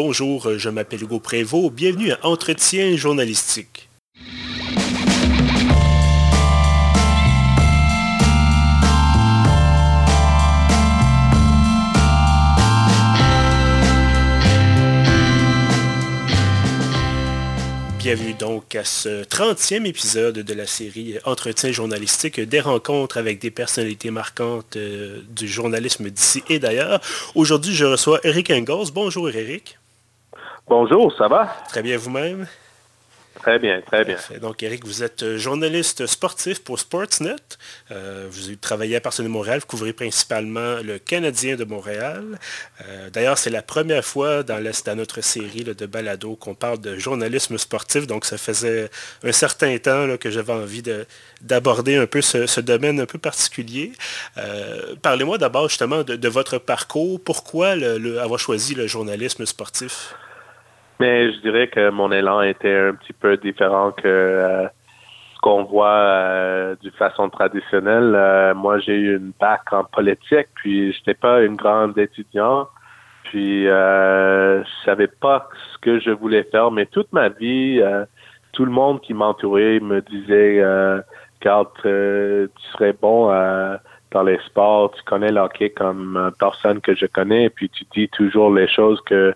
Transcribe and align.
Bonjour, 0.00 0.56
je 0.56 0.70
m'appelle 0.70 1.02
Hugo 1.02 1.18
Prévost. 1.18 1.72
Bienvenue 1.72 2.12
à 2.12 2.18
Entretien 2.22 2.94
journalistique. 2.94 3.88
Bienvenue 17.98 18.34
donc 18.34 18.76
à 18.76 18.84
ce 18.84 19.24
30e 19.24 19.84
épisode 19.84 20.38
de 20.38 20.54
la 20.54 20.68
série 20.68 21.16
Entretien 21.24 21.72
journalistique, 21.72 22.38
des 22.38 22.60
rencontres 22.60 23.16
avec 23.16 23.40
des 23.40 23.50
personnalités 23.50 24.12
marquantes 24.12 24.76
euh, 24.76 25.22
du 25.28 25.48
journalisme 25.48 26.08
d'ici 26.08 26.44
et 26.48 26.60
d'ailleurs. 26.60 27.00
Aujourd'hui, 27.34 27.74
je 27.74 27.84
reçois 27.84 28.20
Eric 28.22 28.50
Engels. 28.50 28.92
Bonjour 28.94 29.28
Eric. 29.28 29.77
Bonjour, 30.68 31.10
ça 31.16 31.28
va? 31.28 31.48
Très 31.68 31.82
bien 31.82 31.96
vous-même? 31.96 32.46
Très 33.40 33.58
bien, 33.58 33.80
très 33.80 34.04
bien. 34.04 34.16
Donc, 34.42 34.62
Eric, 34.62 34.84
vous 34.84 35.02
êtes 35.02 35.22
euh, 35.22 35.38
journaliste 35.38 36.06
sportif 36.06 36.62
pour 36.62 36.78
Sportsnet. 36.78 37.36
Euh, 37.90 38.26
vous 38.30 38.56
travaillez 38.56 38.96
à 38.96 39.00
partir 39.00 39.24
de 39.24 39.28
Montréal. 39.30 39.60
Vous 39.60 39.66
couvrez 39.66 39.92
principalement 39.92 40.76
le 40.82 40.98
Canadien 40.98 41.56
de 41.56 41.64
Montréal. 41.64 42.38
Euh, 42.86 43.10
d'ailleurs, 43.10 43.38
c'est 43.38 43.50
la 43.50 43.62
première 43.62 44.04
fois 44.04 44.42
dans, 44.42 44.62
notre 44.96 45.20
série 45.22 45.64
de 45.64 45.86
balado 45.86 46.36
qu'on 46.36 46.54
parle 46.54 46.80
de 46.80 46.98
journalisme 46.98 47.56
sportif. 47.56 48.06
Donc, 48.06 48.24
ça 48.24 48.36
faisait 48.36 48.90
un 49.22 49.32
certain 49.32 49.78
temps 49.78 50.16
que 50.18 50.30
j'avais 50.30 50.52
envie 50.52 50.82
d'aborder 51.40 51.96
un 51.96 52.06
peu 52.06 52.20
ce, 52.20 52.60
domaine 52.60 53.00
un 53.00 53.06
peu 53.06 53.18
particulier. 53.18 53.92
Parlez-moi 55.00 55.38
d'abord 55.38 55.68
justement 55.68 56.02
de, 56.02 56.28
votre 56.28 56.58
parcours. 56.58 57.20
Pourquoi 57.22 57.68
avoir 58.20 58.38
choisi 58.38 58.74
le 58.74 58.86
journalisme 58.86 59.46
sportif? 59.46 60.14
Mais 61.00 61.32
je 61.32 61.40
dirais 61.40 61.68
que 61.68 61.90
mon 61.90 62.10
élan 62.10 62.42
était 62.42 62.76
un 62.76 62.94
petit 62.94 63.12
peu 63.12 63.36
différent 63.36 63.92
que 63.92 64.06
euh, 64.06 64.66
ce 65.34 65.40
qu'on 65.40 65.62
voit 65.62 65.88
euh, 65.88 66.76
d'une 66.82 66.92
façon 66.92 67.30
traditionnelle. 67.30 68.14
Euh, 68.16 68.54
moi, 68.54 68.80
j'ai 68.80 68.96
eu 68.96 69.16
une 69.16 69.32
bac 69.38 69.72
en 69.72 69.84
politique, 69.84 70.48
puis 70.54 70.92
je 70.92 70.98
n'étais 70.98 71.14
pas 71.14 71.42
une 71.42 71.54
grande 71.54 71.96
étudiante, 71.98 72.68
puis 73.24 73.64
je 73.64 74.64
savais 74.84 75.06
pas 75.06 75.48
ce 75.72 75.78
que 75.78 76.00
je 76.00 76.10
voulais 76.10 76.42
faire. 76.44 76.72
Mais 76.72 76.86
toute 76.86 77.12
ma 77.12 77.28
vie, 77.28 77.80
tout 78.52 78.64
le 78.64 78.72
monde 78.72 79.00
qui 79.00 79.14
m'entourait 79.14 79.78
me 79.80 80.00
disait, 80.00 80.64
quand 81.40 81.66
tu 81.82 82.50
serais 82.72 82.94
bon 83.00 83.30
dans 84.10 84.22
les 84.22 84.38
sports, 84.46 84.92
tu 84.92 85.02
connais 85.02 85.30
l'hockey 85.30 85.70
comme 85.70 86.30
personne 86.38 86.80
que 86.80 86.94
je 86.94 87.06
connais, 87.06 87.50
puis 87.50 87.68
tu 87.68 87.84
dis 87.94 88.08
toujours 88.08 88.52
les 88.52 88.68
choses 88.68 89.00
que 89.02 89.34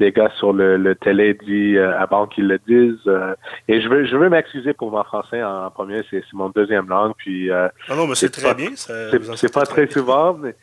les 0.00 0.12
gars 0.12 0.30
sur 0.36 0.52
le, 0.52 0.94
télé 0.94 1.34
disent 1.34 1.76
euh, 1.76 1.92
avant 1.98 2.26
qu'ils 2.26 2.48
le 2.48 2.58
disent. 2.66 3.06
Euh, 3.06 3.34
et 3.68 3.80
je 3.80 3.88
veux, 3.88 4.06
je 4.06 4.16
veux 4.16 4.28
m'excuser 4.28 4.72
pour 4.72 4.90
mon 4.90 5.04
français 5.04 5.42
en 5.42 5.70
premier, 5.70 6.02
c'est 6.10 6.24
mon 6.32 6.48
deuxième 6.48 6.88
langue. 6.88 7.12
Puis, 7.18 7.50
euh, 7.50 7.68
ah 7.88 7.94
non, 7.94 8.06
mais 8.06 8.14
c'est 8.14 8.30
très 8.30 8.54
bien. 8.54 8.70
C'est 8.74 9.52
pas 9.52 9.66
très, 9.66 9.86
souvent, 9.86 10.34
mais 10.34 10.54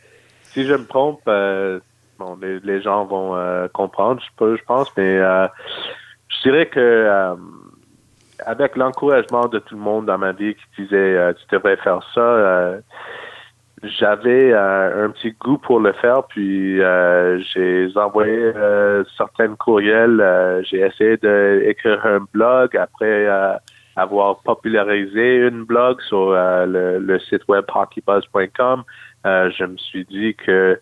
si 0.43 0.65
je 0.65 0.73
me 0.73 0.85
trompe, 0.85 1.21
bon, 1.25 2.37
les, 2.41 2.81
gens 2.81 3.05
vont 3.05 3.37
comprendre, 3.73 4.21
je, 4.21 4.55
je 4.55 4.63
pense, 4.63 4.91
mais 4.97 5.17
je 5.17 6.41
dirais 6.43 6.67
que 6.67 7.35
avec 8.45 8.75
l'encouragement 8.75 9.47
de 9.47 9.57
tout 9.59 9.75
le 9.75 9.81
monde 9.81 10.05
dans 10.05 10.17
ma 10.17 10.31
vie 10.31 10.55
qui 10.55 10.83
disait 10.83 11.33
tu 11.33 11.55
devrais 11.55 11.77
faire 11.77 12.01
ça, 12.13 12.79
j'avais 13.83 14.51
euh, 14.53 15.05
un 15.05 15.11
petit 15.11 15.33
goût 15.33 15.59
pour 15.59 15.79
le 15.79 15.93
faire, 15.93 16.23
puis 16.23 16.81
euh, 16.81 17.39
j'ai 17.53 17.87
envoyé 17.95 18.33
euh, 18.33 19.03
certains 19.15 19.55
courriels. 19.55 20.63
j'ai 20.69 20.79
essayé 20.79 21.17
d'écrire 21.17 22.03
un 22.05 22.25
blog 22.33 22.75
après 22.75 23.27
avoir 23.95 24.39
popularisé 24.41 25.37
une 25.47 25.63
blog 25.63 26.01
sur 26.01 26.31
le, 26.31 27.19
site 27.29 27.47
web 27.47 27.65
hockeybuzz.com. 27.73 28.83
je 29.25 29.65
me 29.65 29.77
suis 29.77 30.05
dit 30.05 30.35
que, 30.35 30.79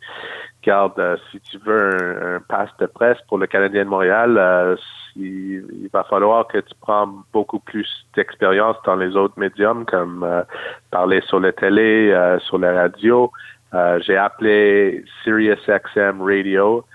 garde, 0.64 1.20
si 1.32 1.40
tu 1.40 1.58
veux 1.60 1.90
un, 1.90 2.36
un 2.36 2.40
passe 2.40 2.70
de 2.80 2.86
presse 2.86 3.18
pour 3.28 3.38
le 3.38 3.48
Canadien 3.48 3.86
de 3.86 3.90
Montréal, 3.90 4.78
il, 5.16 5.90
va 5.94 6.04
falloir 6.04 6.48
que 6.48 6.58
tu 6.58 6.74
prends 6.82 7.08
beaucoup 7.32 7.60
plus 7.60 7.88
d'expérience 8.16 8.76
dans 8.86 8.96
les 8.96 9.16
autres 9.16 9.40
médiums, 9.40 9.86
comme 9.86 10.24
euh, 10.24 10.44
parler 10.92 11.22
sur 11.22 11.40
la 11.40 11.52
télé, 11.52 12.12
euh, 12.12 12.40
sur 12.40 12.58
la 12.58 12.74
radio. 12.74 13.32
Euh, 13.74 14.00
j'ai 14.06 14.18
appelé 14.18 15.04
SiriusXM 15.24 16.22
Radio, 16.22 16.86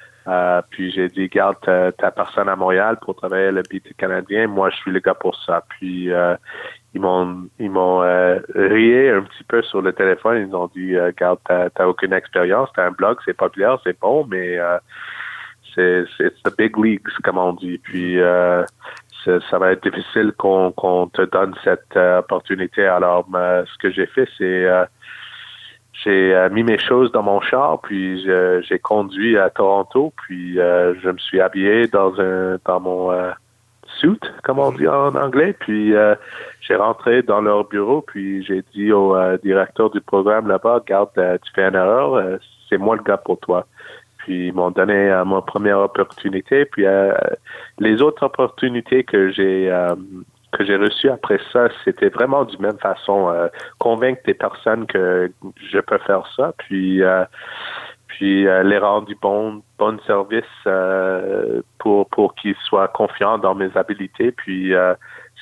puis 0.71 0.93
j'ai 0.93 1.09
dit, 1.09 1.29
garde 1.29 1.57
ta, 1.61 2.11
personne 2.11 2.49
à 2.49 2.57
Montréal 2.57 2.99
pour 3.03 3.17
travailler 3.17 3.51
le 3.51 3.63
beat 3.69 3.97
canadien. 3.97 4.47
Moi, 4.47 4.71
je 4.71 4.77
suis 4.77 4.91
le 4.91 5.01
gars 5.01 5.15
pour 5.15 5.37
ça. 5.45 5.65
Puis 5.69 6.11
ils 6.95 7.01
m'ont 7.01 7.49
ils 7.59 7.71
m'ont 7.71 8.01
rié 8.55 9.11
un 9.11 9.23
petit 9.23 9.45
peu 9.45 9.63
sur 9.63 9.83
le 9.83 9.93
téléphone. 9.93 10.49
Ils 10.49 10.55
ont 10.55 10.71
dit, 10.75 10.97
garde, 11.19 11.39
t'as 11.47 11.87
aucune 11.87 12.13
expérience, 12.13 12.69
t'as 12.75 12.87
un 12.87 12.91
blog, 12.91 13.19
c'est 13.25 13.37
populaire, 13.37 13.79
c'est 13.85 13.99
bon, 13.99 14.27
mais 14.29 14.59
c'est 15.75 16.05
the 16.45 16.57
big 16.57 16.77
leagues, 16.77 17.09
comme 17.23 17.39
on 17.39 17.53
dit. 17.53 17.79
Puis 17.79 18.21
euh, 19.27 19.41
ça 19.51 19.59
va 19.59 19.73
être 19.73 19.83
difficile 19.83 20.33
qu'on 20.37 21.11
te 21.13 21.23
donne 21.23 21.55
cette 21.63 21.97
euh, 21.97 22.21
opportunité. 22.21 22.87
Alors, 22.87 23.27
ce 23.33 23.79
que 23.79 23.91
j'ai 23.91 24.07
fait, 24.07 24.29
c'est 24.39 24.65
euh, 24.65 24.85
j'ai 26.05 26.35
mis 26.51 26.63
mes 26.63 26.79
choses 26.79 27.13
dans 27.13 27.23
mon 27.23 27.41
char, 27.43 27.81
puis 27.83 28.25
j'ai 28.25 28.79
conduit 28.79 29.37
à 29.37 29.51
Toronto, 29.51 30.15
puis 30.17 30.55
je 30.55 31.11
me 31.11 31.19
suis 31.19 31.43
habillé 31.43 31.89
dans 31.89 32.19
un 32.19 32.57
dans 32.65 32.81
mon 32.81 33.13
comme 34.43 34.59
on 34.59 34.73
dit 34.73 34.89
en 34.89 35.15
anglais, 35.15 35.55
puis 35.59 35.95
j'ai 36.61 36.75
rentré 36.75 37.23
dans 37.23 37.41
leur 37.41 37.65
bureau, 37.65 38.03
puis 38.03 38.45
j'ai 38.45 38.63
dit 38.75 38.93
au 38.93 39.17
directeur 39.43 39.91
du 39.91 40.01
programme 40.01 40.49
là-bas, 40.49 40.83
garde, 40.87 41.11
tu 41.15 41.53
fais 41.55 41.69
une 41.69 41.75
erreur, 41.75 42.39
c'est 42.71 42.79
moi 42.79 42.97
le 42.97 43.03
gars 43.03 43.19
pour 43.19 43.39
toi. 43.39 43.67
Puis 44.19 44.49
ils 44.49 44.55
m'ont 44.55 44.71
donné 44.71 45.11
euh, 45.11 45.25
ma 45.25 45.43
première 45.43 45.81
opportunité. 45.81 46.65
Puis 46.65 46.87
euh, 46.87 47.13
les 47.79 48.03
autres 48.03 48.25
opportunités 48.25 49.05
que 49.05 49.31
j'ai 49.31 49.71
euh, 49.71 49.95
que 50.53 50.65
j'ai 50.65 50.77
reçues 50.77 51.09
après 51.11 51.39
ça, 51.53 51.69
c'était 51.85 52.09
vraiment 52.09 52.45
du 52.45 52.59
même 52.59 52.79
façon. 52.79 53.33
convaincre 53.79 54.21
des 54.27 54.35
personnes 54.35 54.85
que 54.87 55.31
je 55.71 55.79
peux 55.79 55.99
faire 55.99 56.25
ça. 56.37 56.53
Puis 56.59 57.01
puis 58.21 58.45
les 58.45 58.77
rendre 58.77 59.07
du 59.07 59.15
bon 59.15 59.63
bon 59.79 59.99
service 60.07 60.45
pour 61.79 62.07
pour 62.11 62.35
qu'ils 62.35 62.55
soient 62.67 62.89
confiants 62.89 63.39
dans 63.39 63.55
mes 63.55 63.75
habilités. 63.75 64.31
Puis 64.31 64.75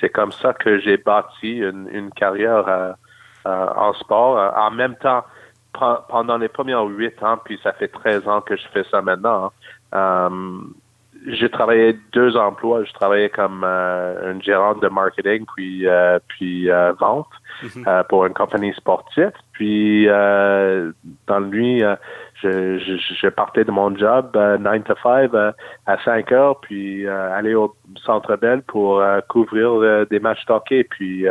c'est 0.00 0.11
comme 0.11 0.31
ça 0.31 0.53
que 0.53 0.78
j'ai 0.78 0.97
bâti 0.97 1.59
une, 1.59 1.88
une 1.93 2.11
carrière 2.11 2.94
en 3.44 3.93
sport. 3.94 4.55
En 4.56 4.71
même 4.71 4.94
temps, 4.97 5.25
pendant 6.09 6.38
les 6.38 6.49
premiers 6.49 6.81
huit 6.88 7.21
ans, 7.22 7.38
puis 7.44 7.59
ça 7.62 7.72
fait 7.72 7.88
13 7.88 8.28
ans 8.28 8.41
que 8.41 8.56
je 8.56 8.67
fais 8.72 8.84
ça 8.91 9.03
maintenant, 9.03 9.53
hein, 9.93 10.31
euh, 10.31 10.61
j'ai 11.27 11.49
travaillé 11.50 11.99
deux 12.12 12.37
emplois. 12.37 12.84
Je 12.84 12.93
travaillais 12.93 13.28
comme 13.28 13.62
euh, 13.65 14.33
un 14.33 14.41
gérant 14.41 14.75
de 14.75 14.88
marketing 14.88 15.44
puis 15.56 15.87
euh, 15.87 16.19
puis 16.28 16.71
euh, 16.71 16.93
vente 16.93 17.28
mhm. 17.75 18.05
pour 18.09 18.27
une 18.27 18.34
compagnie 18.34 18.72
sportive. 18.75 19.33
Puis 19.53 20.06
dans 20.06 21.38
le 21.41 21.47
je, 22.43 22.78
je, 22.78 23.28
partais 23.28 23.65
de 23.65 23.71
mon 23.71 23.97
job 23.97 24.31
9 24.34 24.84
to 24.84 24.94
5 25.03 25.31
à 25.87 25.99
5 26.04 26.31
heures, 26.32 26.60
puis 26.60 27.09
aller 27.09 27.54
au 27.54 27.75
Centre 28.04 28.37
Bell 28.37 28.60
pour 28.62 29.03
couvrir 29.28 30.06
des 30.06 30.21
matchs 30.21 30.44
hockey. 30.49 30.84
Puis 30.84 31.26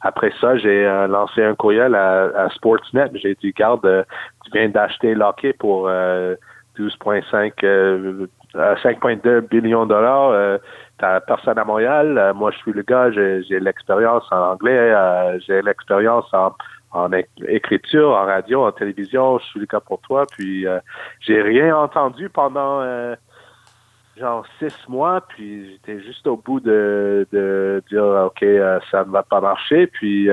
après 0.00 0.32
ça, 0.40 0.56
j'ai 0.56 0.84
lancé 1.08 1.44
un 1.44 1.54
courriel 1.54 1.94
à, 1.94 2.48
Sportsnet. 2.54 3.10
J'ai 3.14 3.36
dit, 3.36 3.52
garde, 3.52 4.04
tu 4.44 4.50
viens 4.52 4.68
d'acheter 4.68 5.14
l'hockey 5.14 5.52
pour 5.52 5.88
12,5 5.88 8.28
5,2 8.54 9.48
billions 9.48 9.84
de 9.84 9.90
dollars. 9.90 10.30
Euh, 10.30 10.58
t'as 10.98 11.20
personne 11.20 11.58
à 11.58 11.64
Montréal. 11.64 12.18
Euh, 12.18 12.34
moi, 12.34 12.50
je 12.50 12.58
suis 12.58 12.72
le 12.72 12.82
gars, 12.82 13.10
j'ai 13.10 13.60
l'expérience 13.60 14.24
en 14.30 14.52
anglais, 14.52 14.78
euh, 14.78 15.38
j'ai 15.46 15.62
l'expérience 15.62 16.26
en, 16.32 16.52
en 16.92 17.10
écriture, 17.46 18.10
en 18.10 18.24
radio, 18.24 18.64
en 18.64 18.72
télévision. 18.72 19.38
Je 19.38 19.44
suis 19.46 19.60
le 19.60 19.66
gars 19.66 19.80
pour 19.80 20.00
toi. 20.00 20.26
Puis, 20.30 20.66
j'ai 21.20 21.42
rien 21.42 21.76
entendu 21.76 22.28
pendant 22.28 22.82
genre 24.16 24.44
six 24.58 24.74
mois. 24.88 25.20
Puis, 25.20 25.72
j'étais 25.72 26.00
juste 26.00 26.26
au 26.26 26.36
bout 26.36 26.60
de, 26.60 27.26
de 27.32 27.82
dire, 27.90 28.04
OK, 28.26 28.44
ça 28.90 29.04
ne 29.04 29.10
va 29.10 29.22
pas 29.22 29.40
marcher. 29.40 29.86
Puis, 29.86 30.30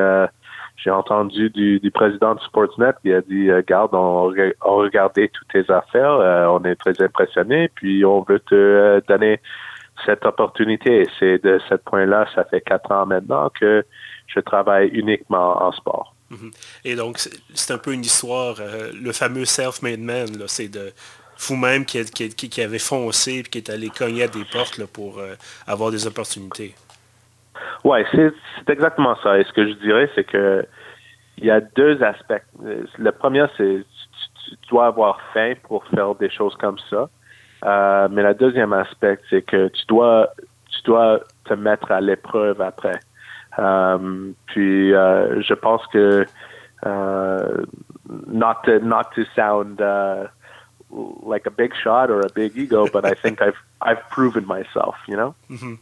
j'ai 0.78 0.92
entendu 0.92 1.50
du, 1.50 1.80
du, 1.80 1.92
président 1.92 2.36
de 2.36 2.40
Sportsnet 2.42 2.94
qui 3.02 3.14
a 3.14 3.22
dit 3.22 3.50
euh, 3.50 3.62
Garde, 3.66 3.94
on, 3.94 4.30
a 4.30 4.54
regardé 4.62 5.30
toutes 5.30 5.48
tes 5.48 5.72
affaires, 5.72 6.12
euh, 6.12 6.46
on 6.48 6.64
est 6.64 6.76
très 6.76 7.02
impressionné, 7.02 7.70
puis 7.70 8.04
on 8.06 8.22
veut 8.22 8.40
te 8.40 8.56
euh, 8.56 9.02
donner 9.08 9.40
cette 10.06 10.26
opportunité. 10.26 11.08
C'est 11.20 11.44
de 11.44 11.60
ce 11.70 11.76
point-là, 11.76 12.26
ça 12.36 12.44
fait 12.44 12.62
quatre 12.62 12.92
ans 12.92 13.06
maintenant 13.06 13.50
que 13.60 13.86
je 14.28 14.40
travaille 14.42 14.90
uniquement 14.90 15.64
en 15.64 15.72
sport. 15.72 16.15
Mhm. 16.30 16.52
Et 16.84 16.96
donc, 16.96 17.20
c'est 17.54 17.74
un 17.74 17.78
peu 17.78 17.94
une 17.94 18.02
histoire, 18.02 18.58
le 18.94 19.12
fameux 19.12 19.46
self-made 19.46 20.00
man, 20.00 20.28
c'est 20.48 20.70
de 20.70 20.92
vous-même 21.38 21.86
qui, 21.86 22.04
qui, 22.04 22.62
avez 22.62 22.80
foncé 22.80 23.40
et 23.40 23.44
qui 23.44 23.58
est 23.60 23.70
allé 23.70 23.90
cogner 23.90 24.24
à 24.24 24.28
des 24.28 24.46
portes 24.46 24.84
pour 24.86 25.22
avoir 25.68 25.92
des 25.92 26.08
opportunités. 26.08 26.74
Oui, 27.84 28.00
c'est 28.12 28.34
exactement 28.70 29.16
ça. 29.22 29.38
Et 29.38 29.44
ce 29.44 29.54
que 29.54 29.68
je 29.68 29.74
dirais, 29.74 30.10
c'est 30.16 30.24
que 30.24 30.66
il 31.38 31.46
y 31.46 31.52
a 31.52 31.60
deux 31.60 32.02
aspects. 32.02 32.44
Le 32.62 33.12
premier, 33.12 33.46
c'est 33.58 33.84
tu, 34.46 34.56
tu 34.62 34.70
dois 34.70 34.88
avoir 34.88 35.20
faim 35.34 35.54
pour 35.64 35.86
faire 35.88 36.16
des 36.16 36.30
choses 36.30 36.56
comme 36.56 36.78
ça. 36.90 37.10
Euh, 37.66 38.08
mais 38.12 38.24
le 38.24 38.34
deuxième 38.34 38.74
aspect, 38.74 39.20
c'est 39.30 39.42
que 39.42 39.68
tu 39.70 39.86
dois, 39.88 40.30
tu 40.70 40.82
dois 40.84 41.20
te 41.46 41.54
mettre 41.54 41.92
à 41.92 42.02
l'épreuve 42.02 42.62
après. 42.62 43.00
Euh, 43.60 44.32
puis, 44.48 44.94
euh, 44.94 45.42
je 45.42 45.54
pense 45.54 45.86
que 45.88 46.26
not 48.28 48.64
to 48.66 48.80
not 48.80 49.12
to 49.16 49.26
sound 49.36 49.82
uh, 49.82 50.28
like 51.24 51.48
a 51.48 51.52
big 51.52 51.74
shot 51.76 52.10
or 52.12 52.22
a 52.22 52.30
big 52.30 52.56
ego, 52.58 52.88
but 52.92 53.06
I 53.06 53.14
think 53.16 53.42
I've 53.42 53.58
I've 53.82 54.08
proven 54.10 54.46
myself. 54.46 54.96
You 55.08 55.16
know. 55.16 55.36
Mm-hmm 55.50 55.76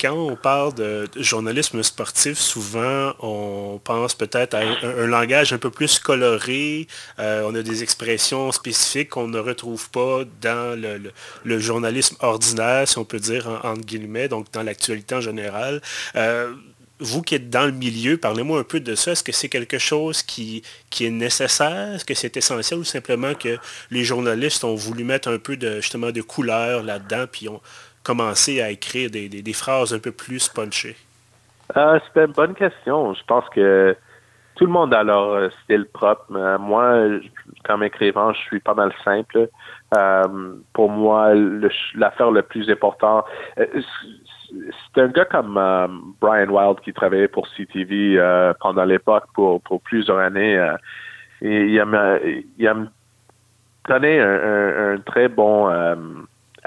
quand 0.00 0.14
on 0.14 0.36
parle 0.36 0.74
de 0.74 1.08
journalisme 1.16 1.82
sportif, 1.82 2.38
souvent 2.38 3.14
on 3.20 3.80
pense 3.82 4.14
peut-être 4.14 4.54
à 4.54 4.60
un, 4.60 5.06
langage 5.06 5.52
un 5.52 5.58
peu 5.58 5.70
plus 5.70 5.98
coloré. 5.98 6.86
Euh, 7.18 7.42
on 7.46 7.54
a 7.54 7.62
des 7.62 7.82
expressions 7.82 8.52
spécifiques 8.52 9.10
qu'on 9.10 9.28
ne 9.28 9.38
retrouve 9.38 9.90
pas 9.90 10.22
dans 10.40 10.78
le, 11.44 11.58
journalisme 11.58 12.16
ordinaire, 12.20 12.86
si 12.86 12.98
on 12.98 13.04
peut 13.04 13.18
dire, 13.18 13.60
entre 13.64 13.84
guillemets, 13.84 14.28
donc 14.28 14.52
dans 14.52 14.62
l'actualité 14.62 15.16
en 15.16 15.20
général. 15.20 15.82
Euh, 16.14 16.54
vous 17.00 17.22
qui 17.22 17.34
êtes 17.34 17.50
dans 17.50 17.66
le 17.66 17.72
milieu, 17.72 18.16
parlez-moi 18.16 18.58
un 18.58 18.64
peu 18.64 18.80
de 18.80 18.94
ça. 18.94 19.12
Est-ce 19.12 19.22
que 19.22 19.32
c'est 19.32 19.48
quelque 19.48 19.78
chose 19.78 20.22
qui, 20.22 20.62
est 21.00 21.10
nécessaire? 21.10 21.94
Est-ce 21.94 22.04
que 22.04 22.14
c'est 22.14 22.36
essentiel 22.36 22.80
ou 22.80 22.84
simplement 22.84 23.34
que 23.34 23.58
les 23.90 24.04
journalistes 24.04 24.64
ont 24.64 24.74
voulu 24.74 25.04
mettre 25.04 25.28
un 25.28 25.38
peu 25.38 25.56
de, 25.56 25.76
justement 25.80 26.10
de 26.10 26.22
couleur 26.22 26.82
là-dedans, 26.82 27.26
puis 27.30 27.48
commencer 28.08 28.62
à 28.62 28.70
écrire 28.70 29.10
des, 29.10 29.28
des, 29.28 29.52
phrases 29.52 29.92
un 29.92 29.98
peu 29.98 30.12
plus 30.12 30.48
punchées? 30.48 30.96
Euh, 31.76 31.98
c'est 32.14 32.24
une 32.24 32.32
bonne 32.32 32.54
question. 32.54 33.12
Je 33.12 33.22
pense 33.26 33.46
que 33.50 33.94
tout 34.54 34.64
le 34.64 34.72
monde 34.72 34.94
a 34.94 35.02
leur 35.02 35.28
euh, 35.32 35.48
style 35.62 35.84
propre. 35.92 36.24
Euh, 36.34 36.56
moi, 36.58 37.02
comme 37.64 37.82
écrivain, 37.82 38.32
je 38.32 38.38
suis 38.46 38.60
pas 38.60 38.72
mal 38.72 38.94
simple. 39.04 39.50
pour 40.72 40.88
moi, 40.88 41.34
l'affaire 41.94 42.30
le, 42.30 42.40
plus 42.40 42.70
important, 42.70 43.26
c'est 43.58 45.02
un 45.02 45.08
gars 45.08 45.26
comme 45.26 45.60
Brian 46.18 46.48
Wild 46.48 46.80
qui 46.80 46.94
travaillait 46.94 47.28
pour 47.28 47.46
CTV 47.48 48.18
pendant 48.60 48.84
l'époque 48.84 49.24
pour, 49.34 49.60
plusieurs 49.82 50.18
années. 50.18 50.56
et 51.42 51.64
il 51.74 51.84
m'a 51.84 52.16
donné 53.86 54.20
un, 54.20 54.94
un, 54.94 54.98
très 55.00 55.28
bon 55.28 55.68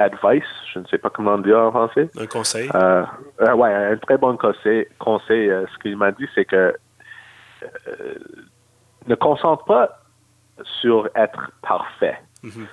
advice, 0.02 0.44
je 0.74 0.80
ne 0.80 0.86
sais 0.86 0.98
pas 0.98 1.10
comment 1.10 1.38
dire 1.38 1.60
en 1.60 1.72
français. 1.72 2.10
Un 2.18 2.26
conseil. 2.26 2.70
Euh, 2.76 3.04
euh 3.42 3.54
ouais, 3.54 3.74
un 3.74 3.98
très 3.98 4.18
bon 4.18 4.38
conseil. 4.38 4.86
conseil 5.00 5.50
euh, 5.50 5.66
ce 5.74 5.78
qu'il 5.80 5.98
m'a 5.98 6.12
dit, 6.12 6.28
c'est 6.36 6.46
que 6.46 6.76
euh, 7.64 7.68
ne 9.08 9.16
concentre 9.16 9.66
pas 9.66 10.00
sur 10.82 11.10
être 11.16 11.52
parfait. 11.62 12.18
Mm 12.44 12.66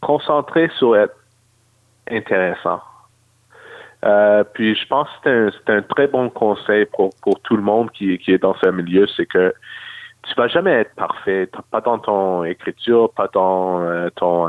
concentrer 0.00 0.68
sur 0.76 0.94
être 0.98 1.16
intéressant. 2.10 2.82
puis 4.52 4.74
je 4.76 4.86
pense 4.86 5.08
que 5.24 5.50
c'est 5.50 5.72
un, 5.72 5.80
très 5.80 6.08
bon 6.08 6.28
conseil 6.28 6.84
pour, 6.84 7.08
pour 7.22 7.40
tout 7.40 7.56
le 7.56 7.62
monde 7.62 7.90
qui, 7.90 8.18
qui 8.18 8.32
est 8.32 8.38
dans 8.38 8.54
ce 8.62 8.68
milieu, 8.68 9.06
c'est 9.16 9.24
que 9.24 9.54
tu 10.24 10.34
vas 10.34 10.48
jamais 10.48 10.72
être 10.72 10.94
parfait, 10.94 11.48
pas 11.70 11.80
dans 11.80 11.98
ton 11.98 12.44
écriture, 12.44 13.10
pas 13.14 13.28
dans 13.32 14.10
ton 14.16 14.46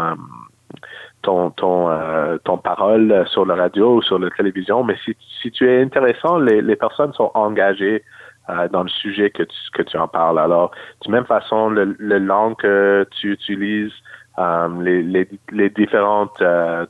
ton 1.25 1.49
ton 1.49 1.89
euh, 1.89 2.37
ton 2.43 2.57
parole 2.57 3.25
sur 3.27 3.45
la 3.45 3.55
radio 3.55 3.95
ou 3.95 4.01
sur 4.01 4.19
la 4.19 4.29
télévision, 4.29 4.83
mais 4.83 4.95
si, 5.03 5.17
si 5.41 5.51
tu 5.51 5.67
es 5.69 5.81
intéressant, 5.81 6.37
les, 6.37 6.61
les 6.61 6.75
personnes 6.75 7.13
sont 7.13 7.31
engagées 7.33 8.03
euh, 8.49 8.67
dans 8.69 8.83
le 8.83 8.89
sujet 8.89 9.31
que 9.31 9.43
tu, 9.43 9.57
que 9.73 9.81
tu 9.81 9.97
en 9.97 10.07
parles. 10.07 10.37
Alors, 10.37 10.69
de 11.03 11.11
même 11.11 11.25
façon, 11.25 11.69
le, 11.69 11.95
le 11.97 12.19
langue 12.19 12.55
que 12.57 13.07
tu 13.17 13.33
utilises, 13.33 13.91
euh, 14.37 14.67
les, 14.81 15.01
les, 15.01 15.27
les, 15.51 15.69
différentes 15.69 16.43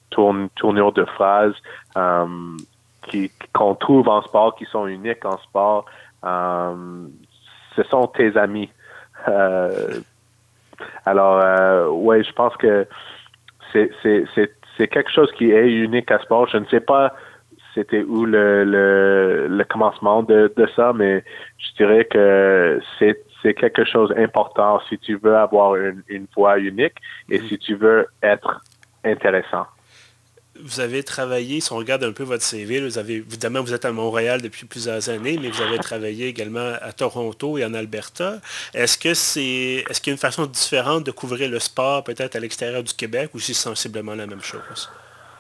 tournures 0.09 0.91
de 0.91 1.05
phrases 1.05 1.55
qui 3.07 3.31
qu'on 3.53 3.75
trouve 3.75 4.09
en 4.09 4.21
sport, 4.23 4.55
qui 4.55 4.65
sont 4.65 4.85
uniques 4.87 5.23
en 5.23 5.37
sport, 5.37 5.85
ce 7.75 7.83
sont 7.89 8.07
tes 8.07 8.35
amis. 8.35 8.69
alors, 11.05 11.93
ouais, 12.05 12.23
je 12.23 12.33
pense 12.33 12.55
que 12.57 12.85
c'est 14.04 14.88
quelque 14.88 15.12
chose 15.12 15.31
qui 15.33 15.51
est 15.51 15.69
unique 15.69 16.12
à 16.12 16.19
sport. 16.19 16.48
Je 16.48 16.57
ne 16.57 16.66
sais 16.66 16.80
pas 16.80 17.13
c'était 17.74 18.04
où 18.04 18.25
le, 18.25 18.63
le, 19.50 19.63
commencement 19.66 20.24
de, 20.24 20.50
ça, 20.77 20.94
mais 20.94 21.24
je 21.57 21.83
dirais 21.83 22.06
que 22.06 22.80
c'est 22.98 23.54
quelque 23.54 23.83
chose 23.83 24.10
d'important 24.16 24.80
si 24.88 24.98
tu 24.98 25.18
veux 25.22 25.36
avoir 25.36 25.75
une, 25.75 26.01
une 26.07 26.25
voix 26.36 26.57
unique 26.57 26.95
et 27.30 27.38
mm-hmm. 27.38 27.48
si 27.50 27.57
tu 27.60 27.75
veux 27.75 28.07
être 28.24 28.62
intéressant 29.04 29.66
vous 30.63 30.80
avez 30.80 31.04
travaillé, 31.04 31.60
si 31.60 31.72
on 31.74 31.78
regarde 31.78 32.04
un 32.04 32.12
peu 32.12 32.24
votre 32.24 32.44
CV, 32.44 32.80
vous 32.80 32.98
avez, 32.98 33.16
évidemment, 33.16 33.62
vous 33.62 33.74
êtes 33.74 33.86
à 33.86 33.92
Montréal 33.92 34.42
depuis 34.42 34.66
plusieurs 34.66 35.10
années, 35.10 35.38
mais 35.42 35.50
vous 35.50 35.62
avez 35.62 35.78
travaillé 35.78 36.28
également 36.28 36.74
à 36.81 36.92
Toronto 36.94 37.57
et 37.57 37.66
en 37.66 37.74
Alberta. 37.74 38.36
Est-ce 38.74 38.98
que 38.98 39.13
c'est, 39.13 39.84
est-ce 39.90 40.00
qu'il 40.00 40.12
y 40.12 40.13
a 40.13 40.16
une 40.16 40.19
façon 40.19 40.46
différente 40.46 41.06
de 41.06 41.12
couvrir 41.12 41.50
le 41.50 41.60
sport 41.60 42.04
peut-être 42.04 42.36
à 42.36 42.40
l'extérieur 42.40 42.84
du 42.84 42.94
Québec 42.94 43.31
ou 43.34 43.40
c'est 43.40 43.54
sensiblement 43.54 44.16
la 44.16 44.28
même 44.28 44.42
chose? 44.42 44.90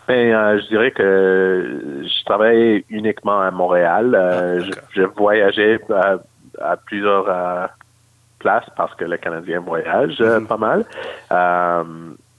Ben, 0.07 0.33
euh, 0.33 0.59
je 0.61 0.67
dirais 0.67 0.91
que 0.91 2.03
je 2.03 2.25
travaillais 2.25 2.85
uniquement 2.89 3.41
à 3.41 3.51
Montréal. 3.51 4.13
Euh, 4.13 4.61
ah, 4.63 4.79
je, 4.93 5.01
voyageais 5.01 5.79
à, 6.61 6.77
plusieurs 6.77 7.25
euh, 7.27 7.65
places 8.39 8.69
parce 8.75 8.93
que 8.95 9.05
le 9.05 9.17
Canadien 9.17 9.61
voyage 9.61 10.19
mm-hmm. 10.19 10.45
pas 10.45 10.57
mal 10.57 10.85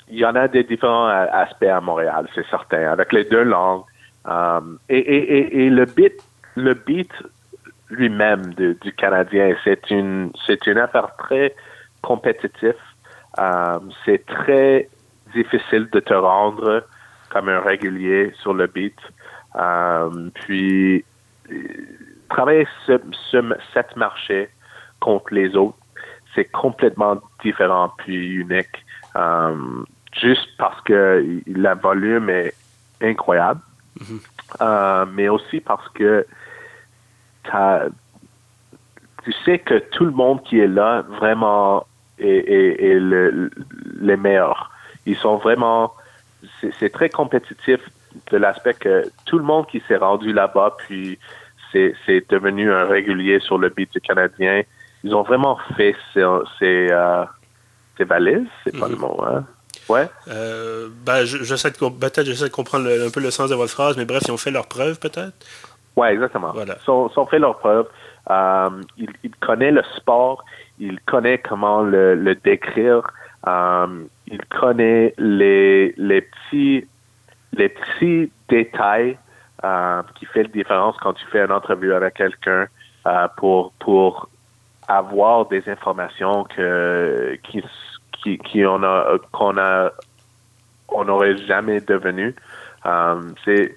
il 0.09 0.19
y 0.19 0.25
en 0.25 0.35
a 0.35 0.49
des 0.49 0.65
différents 0.65 1.07
aspects 1.07 1.65
à 1.65 1.81
Montréal, 1.81 2.29
c'est 2.35 2.47
certain, 2.47 2.91
avec 2.91 3.13
les 3.13 3.25
deux 3.25 3.43
langues. 3.43 3.85
Um, 4.25 4.79
et, 4.89 4.99
et, 4.99 5.67
et, 5.67 5.71
le 5.71 5.85
beat, 5.85 6.21
le 6.57 6.75
beat 6.75 7.13
lui-même 7.91 8.55
du 8.55 8.93
Canadien, 8.97 9.55
c'est 9.63 9.91
une, 9.91 10.33
c'est 10.47 10.67
une 10.67 10.79
affaire 10.79 11.15
très 11.17 11.55
compétitive. 12.03 12.75
Um, 13.39 13.91
c'est 14.05 14.25
très 14.27 14.89
difficile 15.35 15.89
de 15.93 16.01
te 16.01 16.15
rendre 16.15 16.85
comme 17.31 17.49
un 17.49 17.61
régulier 17.61 18.33
sur 18.41 18.55
le 18.55 18.67
beat. 18.67 18.99
Um, 19.55 20.31
puis 20.35 21.05
travailler 22.29 22.67
ce, 22.87 23.01
ce, 23.31 23.39
cette 23.73 23.97
marché 23.97 24.49
contre 25.01 25.35
les 25.35 25.55
autres, 25.55 25.79
c'est 26.35 26.51
complètement 26.51 27.21
différent 27.43 27.93
puis 27.99 28.17
unique. 28.17 28.85
Um, 29.15 29.87
juste 30.21 30.49
parce 30.59 30.81
que 30.83 31.41
le 31.47 31.75
volume 31.81 32.31
est 32.31 32.55
incroyable, 33.01 33.61
mhm. 34.01 34.21
euh, 34.61 35.07
mais 35.13 35.29
aussi 35.29 35.61
parce 35.61 35.89
que 35.91 36.27
tu 39.23 39.33
sais 39.45 39.59
que 39.59 39.79
tout 39.91 40.05
le 40.05 40.11
monde 40.11 40.43
qui 40.43 40.59
est 40.59 40.69
là 40.69 41.03
vraiment 41.03 41.87
est, 42.19 42.99
le, 42.99 43.51
les 44.01 44.17
meilleurs. 44.17 44.71
Ils 45.05 45.17
sont 45.17 45.37
vraiment, 45.37 45.95
c'est 46.79 46.93
très 46.93 47.09
compétitif 47.09 47.81
de 48.33 48.37
l'aspect 48.39 48.75
que 48.75 49.05
tout 49.27 49.39
le 49.39 49.45
monde 49.45 49.67
qui 49.67 49.83
s'est 49.87 49.97
rendu 49.97 50.33
là-bas, 50.33 50.77
puis 50.79 51.19
c'est 51.73 52.31
devenu 52.31 52.73
un 52.73 52.85
régulier 52.85 53.39
sur 53.41 53.59
le 53.59 53.69
beat 53.69 53.93
du 53.93 54.01
Canadien, 54.01 54.63
ils 55.05 55.15
ont 55.15 55.23
vraiment 55.23 55.59
fait 55.77 55.95
ces, 56.15 56.25
ces, 56.59 56.89
euh, 56.91 57.25
valises, 57.99 58.49
c'est 58.65 58.79
pas 58.79 58.89
le 58.89 58.95
mhm. 58.95 59.01
mot, 59.01 59.23
hein? 59.25 59.45
Ouais. 59.89 60.09
Euh, 60.29 60.89
ben, 61.05 61.25
j'essaie 61.25 61.71
de, 61.71 61.77
peut-être 61.77 62.25
j'essaie 62.25 62.49
de 62.49 62.55
comprendre 62.55 62.89
un 62.89 63.11
peu 63.11 63.21
le 63.21 63.31
sens 63.31 63.51
de 63.51 63.55
votre 63.55 63.73
phrase, 63.73 63.97
mais 63.97 64.05
bref, 64.05 64.23
ils 64.27 64.33
ont 64.33 64.37
fait 64.37 64.51
leur 64.51 64.67
preuve, 64.67 64.99
peut-être? 64.99 65.35
Oui, 65.97 66.09
exactement. 66.09 66.53
Voilà. 66.53 66.77
Ils 66.87 66.91
ont, 66.91 67.27
fait 67.27 67.39
leur 67.39 67.59
preuve. 67.59 67.87
Euh, 68.31 68.71
il, 68.99 69.09
il, 69.23 69.35
connaît 69.37 69.71
le 69.71 69.83
sport, 69.97 70.45
il 70.79 71.01
connaît 71.01 71.39
comment 71.39 71.83
le, 71.83 72.35
décrire, 72.45 73.03
euh, 73.47 74.05
il 74.27 74.45
connaît 74.47 75.15
les, 75.19 75.95
les 75.97 76.21
petits 76.23 76.87
les 77.53 77.69
petits 77.69 78.31
détails 78.49 79.19
euh, 79.65 80.03
qui 80.17 80.27
fait 80.27 80.43
la 80.43 80.49
différence 80.49 80.97
quand 81.01 81.15
tu 81.15 81.25
fais 81.27 81.43
une 81.45 81.53
entrevue 81.53 81.95
avec 81.95 82.15
quelqu'un 82.15 82.67
euh, 83.07 83.29
pour 83.37 83.73
pour 83.79 84.29
avoir 84.89 85.47
des 85.47 85.69
informations 85.69 86.45
que 86.45 87.39
qui 87.45 87.63
qui, 88.23 88.65
on 88.65 88.83
a 88.83 89.19
qu'on 89.33 89.57
a 89.59 89.93
on 90.89 91.05
n'aurait 91.05 91.37
jamais 91.47 91.81
devenu. 91.81 92.35
Um, 92.85 93.35
c'est 93.45 93.77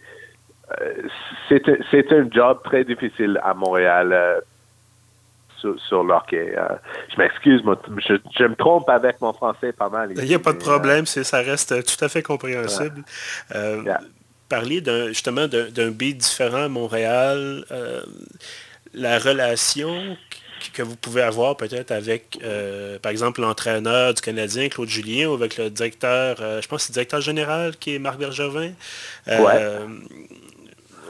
c'est 1.48 1.63
c'est 1.91 2.12
un 2.13 2.29
job 2.29 2.60
très 2.63 2.84
difficile 2.84 3.39
à 3.43 3.53
Montréal. 3.53 4.13
Euh, 4.13 4.39
sur, 5.89 6.05
l'hockey. 6.05 6.55
je 7.12 7.17
m'excuse, 7.17 7.62
je, 8.08 8.43
me 8.46 8.55
trompe 8.55 8.88
avec 8.88 9.19
mon 9.19 9.34
français 9.34 9.74
pas 9.74 9.89
mal. 9.89 10.13
Il 10.15 10.24
n'y 10.24 10.34
a 10.34 10.39
pas 10.39 10.53
de 10.53 10.58
problème, 10.58 11.05
ça 11.05 11.39
reste 11.39 11.84
tout 11.84 12.05
à 12.05 12.08
fait 12.08 12.24
compréhensible. 12.24 13.03
Parler 14.48 14.81
justement 15.10 15.50
d'un 15.50 15.91
beat 15.91 16.19
différent 16.19 16.63
à 16.63 16.69
Montréal, 16.69 17.65
la 18.93 19.19
relation 19.19 20.15
que 20.74 20.82
vous 20.84 20.96
pouvez 20.96 21.22
avoir 21.22 21.56
peut-être 21.58 21.92
avec, 21.92 22.39
euh, 22.44 23.00
par 23.00 23.12
exemple, 23.12 23.42
l'entraîneur 23.42 24.13
du 24.13 24.22
Canadien, 24.22 24.70
Claude 24.70 24.89
Julien, 24.89 25.28
ou 25.30 25.34
avec 25.34 25.58
le 25.58 25.70
directeur, 25.70 26.38
euh, 26.42 26.62
je 26.62 26.68
pense 26.68 26.82
que 26.82 26.88
c'est 26.88 26.92
le 26.92 26.96
directeur 26.96 27.22
général 27.22 27.78
qui 27.78 27.96
est 27.96 28.00
Marc 28.00 28.18
Bergevin. 28.18 28.72
Euh, 29.28 29.88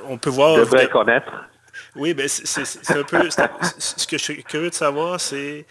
on 0.07 0.17
peut 0.17 0.29
voir... 0.29 0.57
Devrait 0.57 0.89
connaître. 0.89 1.31
Oui, 1.95 2.13
ben 2.13 2.27
c'est 2.27 2.61
un 2.95 3.03
peu... 3.03 3.29
ce 3.79 4.07
que 4.07 4.17
je 4.17 4.23
suis 4.23 4.43
curieux 4.43 4.69
de 4.69 4.75
savoir, 4.75 5.19
c'est 5.19 5.65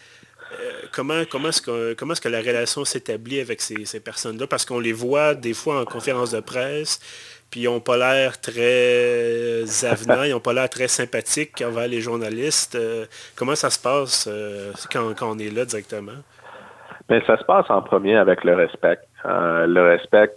comment, 0.92 1.24
comment 1.30 1.48
est-ce 1.50 1.62
que, 1.62 1.94
comment 1.94 2.14
est 2.14 2.20
que 2.20 2.28
la 2.28 2.40
relation 2.40 2.84
s'établit 2.84 3.40
avec 3.40 3.60
ces, 3.60 3.84
ces 3.84 4.00
personnes-là? 4.00 4.46
Parce 4.46 4.64
qu'on 4.64 4.80
les 4.80 4.92
voit 4.92 5.34
des 5.34 5.54
fois 5.54 5.80
en 5.80 5.84
conférence 5.84 6.32
de 6.32 6.40
presse, 6.40 7.00
puis 7.50 7.60
ils 7.60 7.64
n'ont 7.64 7.80
pas 7.80 7.96
l'air 7.96 8.40
très 8.40 9.62
avenants, 9.84 10.24
ils 10.24 10.32
n'ont 10.32 10.40
pas 10.40 10.52
l'air 10.52 10.68
très 10.68 10.88
sympathiques 10.88 11.62
envers 11.66 11.88
les 11.88 12.00
journalistes. 12.00 12.74
Euh, 12.74 13.06
comment 13.36 13.54
ça 13.54 13.70
se 13.70 13.80
passe 13.80 14.28
euh, 14.30 14.72
quand, 14.92 15.14
on 15.22 15.38
est 15.38 15.54
là 15.54 15.64
directement? 15.64 16.20
Bien, 17.08 17.20
ça 17.26 17.38
se 17.38 17.44
passe 17.44 17.66
en 17.70 17.80
premier 17.80 18.16
avec 18.16 18.44
le 18.44 18.54
respect. 18.54 18.98
Euh, 19.24 19.66
le 19.66 19.82
respect 19.82 20.34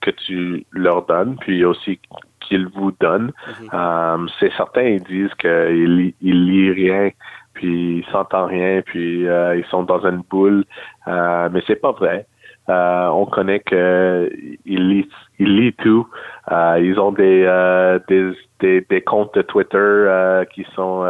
que 0.00 0.10
tu 0.10 0.66
leur 0.72 1.06
donnes, 1.06 1.36
puis 1.38 1.64
aussi 1.64 2.00
qu'ils 2.40 2.66
vous 2.66 2.90
donnent. 2.98 3.30
Mhm. 3.72 4.28
c'est 4.40 4.52
certain, 4.56 4.82
ils 4.82 5.02
disent 5.04 5.34
qu'ils 5.38 6.14
ils 6.20 6.46
lisent 6.46 6.74
rien, 6.74 7.10
puis 7.52 7.98
ils 7.98 8.06
s'entendent 8.10 8.48
rien, 8.48 8.82
puis 8.84 9.20
ils 9.20 9.64
sont 9.70 9.84
dans 9.84 10.04
une 10.04 10.22
boule, 10.28 10.64
mais 11.06 11.62
c'est 11.68 11.80
pas 11.80 11.92
vrai. 11.92 12.26
Euh, 12.68 13.06
on 13.08 13.26
connaît 13.26 13.60
qu'ils 13.60 14.58
lisent, 14.64 15.04
ils 15.38 15.56
lisent 15.56 15.76
tout. 15.78 16.08
Euh, 16.50 16.80
ils 16.82 16.98
ont 16.98 17.12
des, 17.12 17.44
euh, 17.46 17.98
des, 18.08 18.32
des, 18.60 18.80
des, 18.80 19.00
comptes 19.02 19.34
de 19.34 19.42
Twitter 19.42 20.44
qui 20.52 20.66
sont 20.74 21.06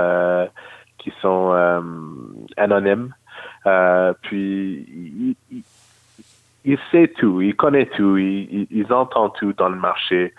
qui 0.98 1.12
sont 1.22 1.52
anonymes. 2.56 3.14
puis 4.22 5.34
ils, 5.50 5.62
ils, 6.64 6.78
savent 6.92 7.08
tout, 7.18 7.40
ils 7.40 7.56
connaissent 7.56 7.90
tout, 7.96 8.18
ils, 8.18 8.66
ils, 8.70 8.92
entendent 8.92 9.34
tout 9.38 9.52
dans 9.54 9.68
le 9.70 9.76
marché. 9.76 10.34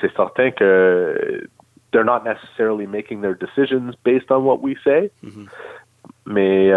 C'est 0.00 0.14
certain 0.16 0.50
que 0.52 1.46
they're 1.92 2.04
not 2.04 2.24
necessarily 2.24 2.86
making 2.86 3.20
their 3.20 3.34
decisions 3.34 3.94
based 4.04 4.30
on 4.30 4.42
what 4.42 4.62
we 4.62 4.76
say, 4.84 5.10
mm-hmm. 5.22 5.46
mais 6.26 6.70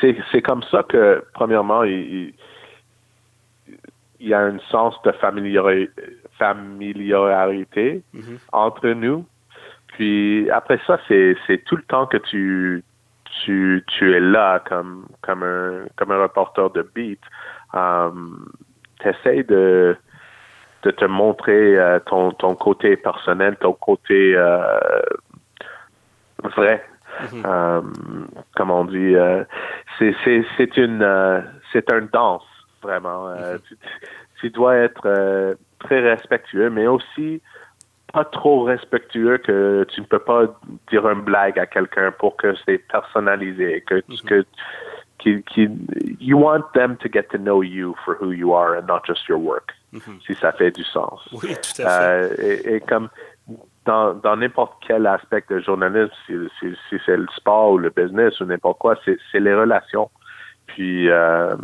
c'est 0.00 0.42
comme 0.42 0.62
ça 0.64 0.82
que, 0.82 1.24
premièrement, 1.32 1.82
il, 1.84 2.32
y 4.20 4.34
a 4.34 4.40
un 4.40 4.58
sens 4.70 4.94
de 5.02 5.12
familiarité, 5.12 5.92
mm-hmm. 8.14 8.38
entre 8.52 8.88
nous. 8.88 9.26
Puis 9.88 10.50
après 10.50 10.80
ça, 10.86 10.98
c'est 11.08 11.64
tout 11.64 11.76
le 11.76 11.82
temps 11.82 12.06
que 12.06 12.18
tu, 12.18 12.84
tu, 13.44 13.84
tu 13.86 14.14
es 14.14 14.20
là 14.20 14.60
comme, 14.60 15.06
comme, 15.22 15.42
un, 15.42 15.86
comme 15.96 16.12
un 16.12 16.22
reporter 16.22 16.70
de 16.70 16.82
beat. 16.94 17.20
Um, 17.72 18.50
tu 19.00 19.08
essaies 19.08 19.42
de, 19.44 19.96
de 20.82 20.90
te 20.90 21.04
montrer 21.04 21.78
euh, 21.78 21.98
ton, 22.00 22.32
ton 22.32 22.54
côté 22.54 22.96
personnel, 22.96 23.56
ton 23.56 23.72
côté 23.72 24.34
euh, 24.36 24.78
vrai. 26.56 26.84
Mm-hmm. 27.16 27.46
Um, 27.46 28.28
comme 28.56 28.70
on 28.70 28.84
dit, 28.84 29.14
euh, 29.14 29.44
c'est 29.98 30.76
une 30.76 31.02
euh, 31.02 31.40
c'est 31.72 31.90
un 31.90 32.02
danse 32.02 32.44
vraiment. 32.82 33.28
Euh, 33.28 33.54
mhm. 33.54 33.76
tu, 34.40 34.50
dois 34.50 34.76
être 34.76 35.06
euh, 35.06 35.54
très 35.80 36.00
respectueux, 36.00 36.70
mais 36.70 36.86
aussi 36.86 37.40
pas 38.12 38.24
trop 38.24 38.62
respectueux 38.62 39.38
que 39.38 39.84
tu 39.90 40.00
ne 40.00 40.06
peux 40.06 40.18
pas 40.18 40.46
dire 40.90 41.08
une 41.08 41.22
blague 41.22 41.58
à 41.58 41.66
quelqu'un 41.66 42.12
pour 42.12 42.36
que 42.36 42.54
c'est 42.64 42.78
personnalisé, 42.78 43.82
que, 43.86 43.96
mm 43.96 44.16
que 44.26 44.44
qui, 45.18 45.42
qui, 45.44 45.68
you 46.20 46.36
want 46.38 46.64
them 46.74 46.96
to 46.98 47.08
get 47.08 47.30
to 47.30 47.38
know 47.38 47.62
you 47.62 47.94
for 48.04 48.14
who 48.20 48.32
you 48.32 48.52
are 48.52 48.76
and 48.76 48.86
not 48.86 49.00
just 49.06 49.26
your 49.26 49.38
work, 49.38 49.72
mhm. 49.92 50.20
si 50.26 50.34
ça 50.34 50.52
fait 50.52 50.70
du 50.70 50.84
sens. 50.84 51.20
Oui, 51.32 51.54
tout 51.54 51.82
à 51.82 52.28
fait. 52.28 52.64
et, 52.66 52.74
et, 52.74 52.80
comme 52.80 53.08
dans 53.86 54.36
n'importe 54.36 54.74
quel 54.86 55.06
aspect 55.06 55.44
de 55.48 55.60
journalisme, 55.60 56.12
si, 56.28 56.66
c'est 57.06 57.16
le 57.16 57.26
sport 57.36 57.72
ou 57.72 57.78
le 57.78 57.90
business 57.90 58.38
ou 58.40 58.44
n'importe 58.44 58.78
quoi, 58.78 58.96
c'est 59.04 59.40
les 59.40 59.54
relations. 59.54 60.10
Puis 60.66 61.08
euh, 61.08 61.54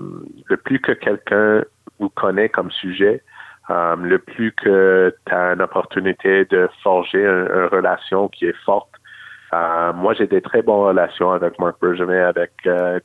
le 0.47 0.57
plus 0.57 0.79
que 0.79 0.93
quelqu'un 0.93 1.65
vous 1.99 2.09
connaît 2.11 2.49
comme 2.49 2.71
sujet, 2.71 3.23
euh, 3.71 3.97
le 3.97 4.19
plus 4.19 4.53
que 4.53 5.15
tu 5.27 5.35
as 5.35 5.53
une 5.53 5.63
opportunité 5.63 6.45
de 6.47 6.69
forger 6.83 7.25
une, 7.25 7.69
relation 7.73 8.29
qui 8.29 8.47
est 8.47 8.65
forte. 8.65 8.91
Euh, 9.53 9.93
moi, 9.93 10.15
j'ai 10.15 10.27
des 10.27 10.41
très 10.41 10.63
bonnes 10.63 10.87
relations 10.87 11.33
avec 11.33 11.59
Marc 11.59 11.81
Bergevin, 11.81 12.27
avec 12.27 12.53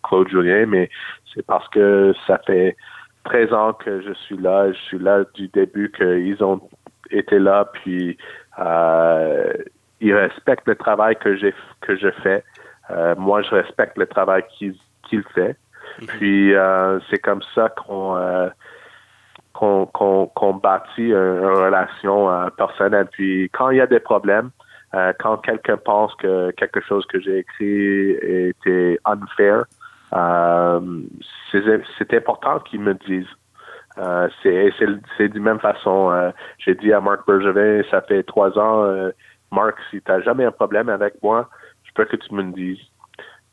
Claude 0.04 0.30
Julien, 0.30 0.66
mais 0.68 0.90
c'est 1.34 1.46
parce 1.46 1.68
que 1.70 2.14
ça 2.26 2.40
fait 2.46 2.78
13 3.26 3.54
ans 3.54 3.74
que 3.74 4.02
je 4.02 4.14
suis 4.14 4.38
là. 4.38 4.72
Je 4.72 4.80
suis 4.80 5.00
là 5.00 5.24
du 5.34 5.48
début 5.50 5.92
qu'ils 5.92 6.44
ont 6.44 6.62
été 7.12 7.40
là, 7.40 7.66
puis 7.66 8.12
euh, 8.12 8.47
ils 8.60 10.14
respectent 10.14 10.68
le 10.68 10.76
travail 10.76 11.16
que 11.16 11.36
j'ai 11.36 11.54
que 11.82 11.96
je 11.96 12.12
fais. 12.24 12.44
Euh, 12.90 13.16
moi, 13.18 13.42
je 13.42 13.50
respecte 13.50 13.98
le 13.98 14.08
travail 14.08 14.44
qu'il 14.58 14.76
qu'il 15.10 15.24
fait. 15.36 15.56
Mhm. 16.02 16.08
Puis 16.08 16.56
euh, 16.56 17.00
c'est 17.10 17.20
comme 17.20 17.42
ça 17.56 17.70
qu'on 17.70 18.16
euh, 18.16 18.50
qu'on 19.54 20.60
bâtit 20.62 21.10
une, 21.10 21.46
relation 21.46 22.30
euh, 22.30 22.50
personnelle. 22.50 23.08
Puis 23.12 23.50
quand 23.54 23.72
il 23.72 23.78
y 23.78 23.82
a 23.82 23.88
des 23.88 24.00
problèmes, 24.00 24.52
quand 25.20 25.38
quelqu'un 25.38 25.78
pense 25.78 26.16
que 26.16 26.50
quelque 26.52 26.82
chose 26.82 27.06
que 27.08 27.20
j'ai 27.20 27.40
écrit 27.40 28.12
était 28.50 28.98
unfair, 29.06 29.66
c'est 31.52 32.14
important 32.14 32.60
qu'il 32.60 32.80
me 32.80 32.94
dise. 32.94 33.28
Euh, 34.00 34.28
c'est 34.44 34.72
c'est 35.18 35.30
de 35.30 35.40
même 35.40 35.60
façon. 35.60 36.12
Euh, 36.12 36.32
j'ai 36.60 36.76
dit 36.76 36.94
à 36.94 37.02
Marc 37.02 37.26
Bergevin, 37.28 37.82
ça 37.90 38.02
fait 38.02 38.24
trois 38.24 38.58
ans, 38.58 38.84
euh, 38.84 39.12
Marc, 39.52 39.76
si 39.90 40.02
tu 40.02 40.12
n'as 40.12 40.22
jamais 40.22 40.46
un 40.46 40.52
problème 40.52 40.90
avec 40.90 41.16
moi, 41.24 41.50
je 41.84 41.92
peux 41.94 42.06
que 42.06 42.16
tu 42.16 42.34
me 42.34 42.44
le 42.44 42.52
dises. 42.52 42.80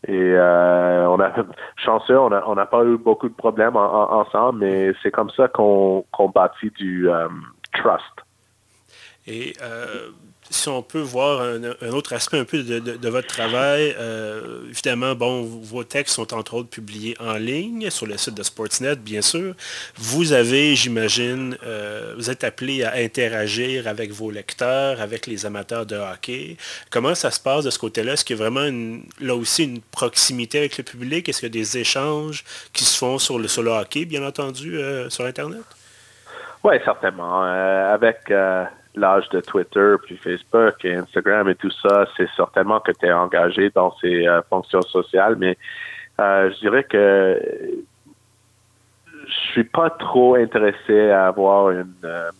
Et 0.06 0.34
on 0.36 1.18
a 1.18 1.32
chanceux, 1.76 2.18
on 2.18 2.28
n'a 2.28 2.42
on 2.46 2.54
pas 2.66 2.84
eu 2.84 2.98
beaucoup 2.98 3.28
de 3.28 3.34
problèmes 3.34 3.74
ensemble, 3.74 4.58
mais 4.58 4.92
c'est 5.02 5.10
comme 5.10 5.30
ça 5.30 5.48
qu'on 5.48 6.04
qu'on 6.12 6.28
bâtit 6.28 6.70
du 6.76 7.08
trust. 7.72 8.02
Et 9.26 9.54
si 10.50 10.68
on 10.68 10.82
peut 10.82 11.00
voir 11.00 11.40
un, 11.40 11.92
autre 11.92 12.12
aspect 12.12 12.38
un 12.38 12.44
peu 12.44 12.62
de, 12.62 13.08
votre 13.08 13.28
travail, 13.28 13.94
euh, 13.98 14.68
évidemment, 14.68 15.14
bon, 15.14 15.42
vos 15.42 15.84
textes 15.84 16.14
sont 16.14 16.34
entre 16.34 16.54
autres 16.54 16.68
publiés 16.68 17.16
en 17.20 17.34
ligne 17.34 17.90
sur 17.90 18.06
le 18.06 18.16
site 18.16 18.34
de 18.34 18.42
Sportsnet, 18.42 18.96
bien 18.96 19.22
sûr. 19.22 19.54
Vous 19.96 20.32
avez, 20.32 20.74
j'imagine, 20.74 21.56
euh, 21.64 22.14
vous 22.16 22.30
êtes 22.30 22.44
appelé 22.44 22.84
à 22.84 22.94
interagir 22.96 23.88
avec 23.88 24.12
vos 24.12 24.30
lecteurs, 24.30 25.00
avec 25.00 25.26
les 25.26 25.46
amateurs 25.46 25.86
de 25.86 25.96
hockey. 25.96 26.56
Comment 26.90 27.14
ça 27.14 27.30
se 27.30 27.40
passe 27.40 27.64
de 27.64 27.70
ce 27.70 27.78
côté-là? 27.78 28.12
Est-ce 28.12 28.24
qu'il 28.24 28.36
y 28.36 28.40
a 28.40 28.42
vraiment 28.42 28.68
là 29.20 29.34
aussi 29.34 29.64
une 29.64 29.80
proximité 29.80 30.58
avec 30.58 30.76
le 30.76 30.84
public? 30.84 31.28
Est-ce 31.28 31.40
qu'il 31.40 31.48
y 31.48 31.52
a 31.58 31.60
des 31.62 31.78
échanges 31.78 32.44
qui 32.72 32.84
se 32.84 32.98
font 32.98 33.18
sur 33.18 33.38
le, 33.38 33.48
sur 33.48 33.66
hockey, 33.66 34.04
bien 34.04 34.26
entendu, 34.26 34.76
euh, 34.76 35.08
sur 35.08 35.24
Internet? 35.24 35.62
Oui, 36.62 36.76
certainement. 36.84 37.42
avec 37.42 38.30
l'âge 38.96 39.28
de 39.30 39.40
Twitter, 39.40 39.94
puis 40.02 40.16
Facebook 40.16 40.84
et 40.84 40.94
Instagram 40.94 41.48
et 41.48 41.54
tout 41.54 41.70
ça, 41.70 42.06
c'est 42.16 42.28
certainement 42.36 42.80
que 42.80 42.92
tu 42.92 43.06
es 43.06 43.12
engagé 43.12 43.70
dans 43.70 43.94
ces 44.00 44.26
euh, 44.26 44.40
fonctions 44.48 44.82
sociales, 44.82 45.36
mais 45.38 45.56
euh, 46.20 46.50
je 46.52 46.58
dirais 46.60 46.84
que 46.84 47.40
je 49.26 49.34
suis 49.52 49.64
pas 49.64 49.90
trop 49.90 50.36
intéressé 50.36 51.10
à 51.10 51.26
avoir 51.26 51.70
une 51.70 51.94
euh, 52.04 52.30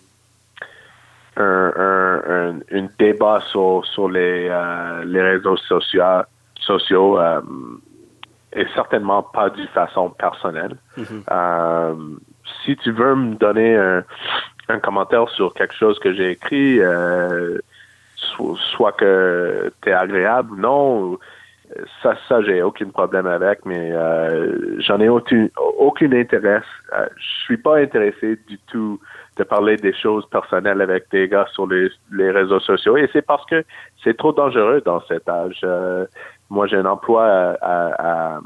un, 1.36 2.60
un, 2.70 2.88
débat 2.96 3.40
sur, 3.50 3.84
sur 3.86 4.08
les, 4.08 4.48
les 5.04 5.20
réseaux 5.20 5.56
sociaux, 5.56 6.04
sociaux 6.60 7.18
et 8.52 8.64
certainement 8.72 9.24
pas 9.24 9.50
d'une 9.50 9.66
façon 9.66 10.10
personnelle. 10.10 10.76
Mm-hmm. 10.96 12.18
si 12.64 12.76
tu 12.76 12.92
veux 12.92 13.16
me 13.16 13.34
donner 13.34 13.76
un, 13.76 14.04
un 14.68 14.78
commentaire 14.78 15.28
sur 15.30 15.52
quelque 15.54 15.74
chose 15.74 15.98
que 15.98 16.12
j'ai 16.14 16.30
écrit, 16.30 16.80
euh, 16.80 17.58
soit 18.16 18.92
que 18.92 19.72
tu 19.82 19.88
es 19.90 19.92
agréable 19.92 20.52
ou 20.52 20.56
non, 20.56 21.18
ça, 22.02 22.14
ça 22.28 22.42
j'ai 22.42 22.62
aucun 22.62 22.88
problème 22.90 23.26
avec, 23.26 23.64
mais 23.64 23.90
euh, 23.92 24.80
j'en 24.80 25.00
ai 25.00 25.08
aucun, 25.08 25.48
aucun 25.78 26.12
intérêt. 26.12 26.60
Euh, 26.92 27.06
je 27.16 27.44
suis 27.44 27.56
pas 27.56 27.78
intéressé 27.78 28.38
du 28.46 28.58
tout 28.70 29.00
de 29.36 29.44
parler 29.44 29.76
des 29.76 29.92
choses 29.94 30.26
personnelles 30.28 30.80
avec 30.80 31.10
des 31.10 31.28
gars 31.28 31.46
sur 31.52 31.66
les, 31.66 31.88
les 32.12 32.30
réseaux 32.30 32.60
sociaux. 32.60 32.96
Et 32.96 33.08
c'est 33.12 33.22
parce 33.22 33.44
que 33.46 33.64
c'est 34.02 34.16
trop 34.16 34.32
dangereux 34.32 34.82
dans 34.84 35.00
cet 35.06 35.28
âge. 35.28 35.60
Euh, 35.64 36.06
moi, 36.50 36.66
j'ai 36.66 36.76
un 36.76 36.86
emploi 36.86 37.24
à, 37.24 37.56
à, 37.60 38.40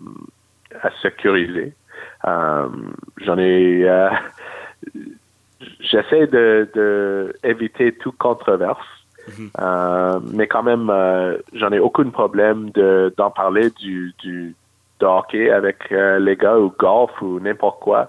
à, 0.83 0.91
sécuriser. 1.03 1.75
Euh, 2.27 2.69
j'en 3.19 3.39
ai... 3.39 3.87
J'essaie 5.81 6.27
de, 6.27 6.69
de 6.75 7.35
éviter 7.43 7.93
toute 7.93 8.17
controverse. 8.17 8.87
Mhm. 9.29 9.51
Euh, 9.61 10.21
mais 10.33 10.47
quand 10.47 10.63
même, 10.63 10.89
euh, 10.91 11.37
j'en 11.53 11.71
ai 11.71 11.79
aucun 11.79 12.09
problème 12.11 12.71
de, 12.71 13.13
d'en 13.17 13.31
parler 13.31 13.71
du, 13.71 14.15
du 14.19 14.55
de 15.01 15.07
hockey 15.07 15.51
avec 15.51 15.93
euh, 15.93 16.19
les 16.19 16.37
gars 16.37 16.59
ou 16.59 16.73
golf 16.79 17.11
ou 17.23 17.39
n'importe 17.41 17.81
quoi. 17.81 18.09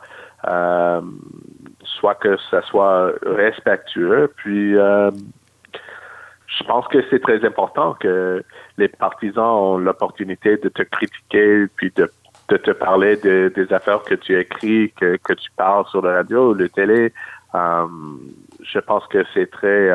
soit 1.84 2.16
que 2.16 2.38
ça 2.50 2.62
soit 2.64 3.12
respectueux. 3.26 4.32
Puis, 4.38 4.74
je 4.74 6.64
pense 6.64 6.88
que 6.88 7.00
c'est 7.10 7.22
très 7.22 7.46
important 7.46 7.94
que 8.00 8.44
les 8.78 8.88
partisans 8.88 9.44
ont 9.44 9.78
l'opportunité 9.78 10.58
de 10.58 10.70
te 10.70 10.82
critiquer 10.82 11.68
puis 11.76 11.92
de, 11.96 12.10
de 12.50 12.58
te 12.58 12.72
parler 12.72 13.18
de, 13.18 13.52
des 13.56 13.72
affaires 13.72 14.02
que 14.04 14.16
tu 14.16 14.38
écris, 14.38 14.92
que, 15.00 15.18
que 15.18 15.34
tu 15.34 15.50
parles 15.56 15.86
sur 15.88 16.02
la 16.02 16.14
radio 16.14 16.52
ou 16.52 16.54
la 16.56 16.68
télé. 16.70 17.14
Je 17.54 18.80
pense 18.80 19.06
que 19.08 19.24
c'est 19.34 19.50
très 19.50 19.92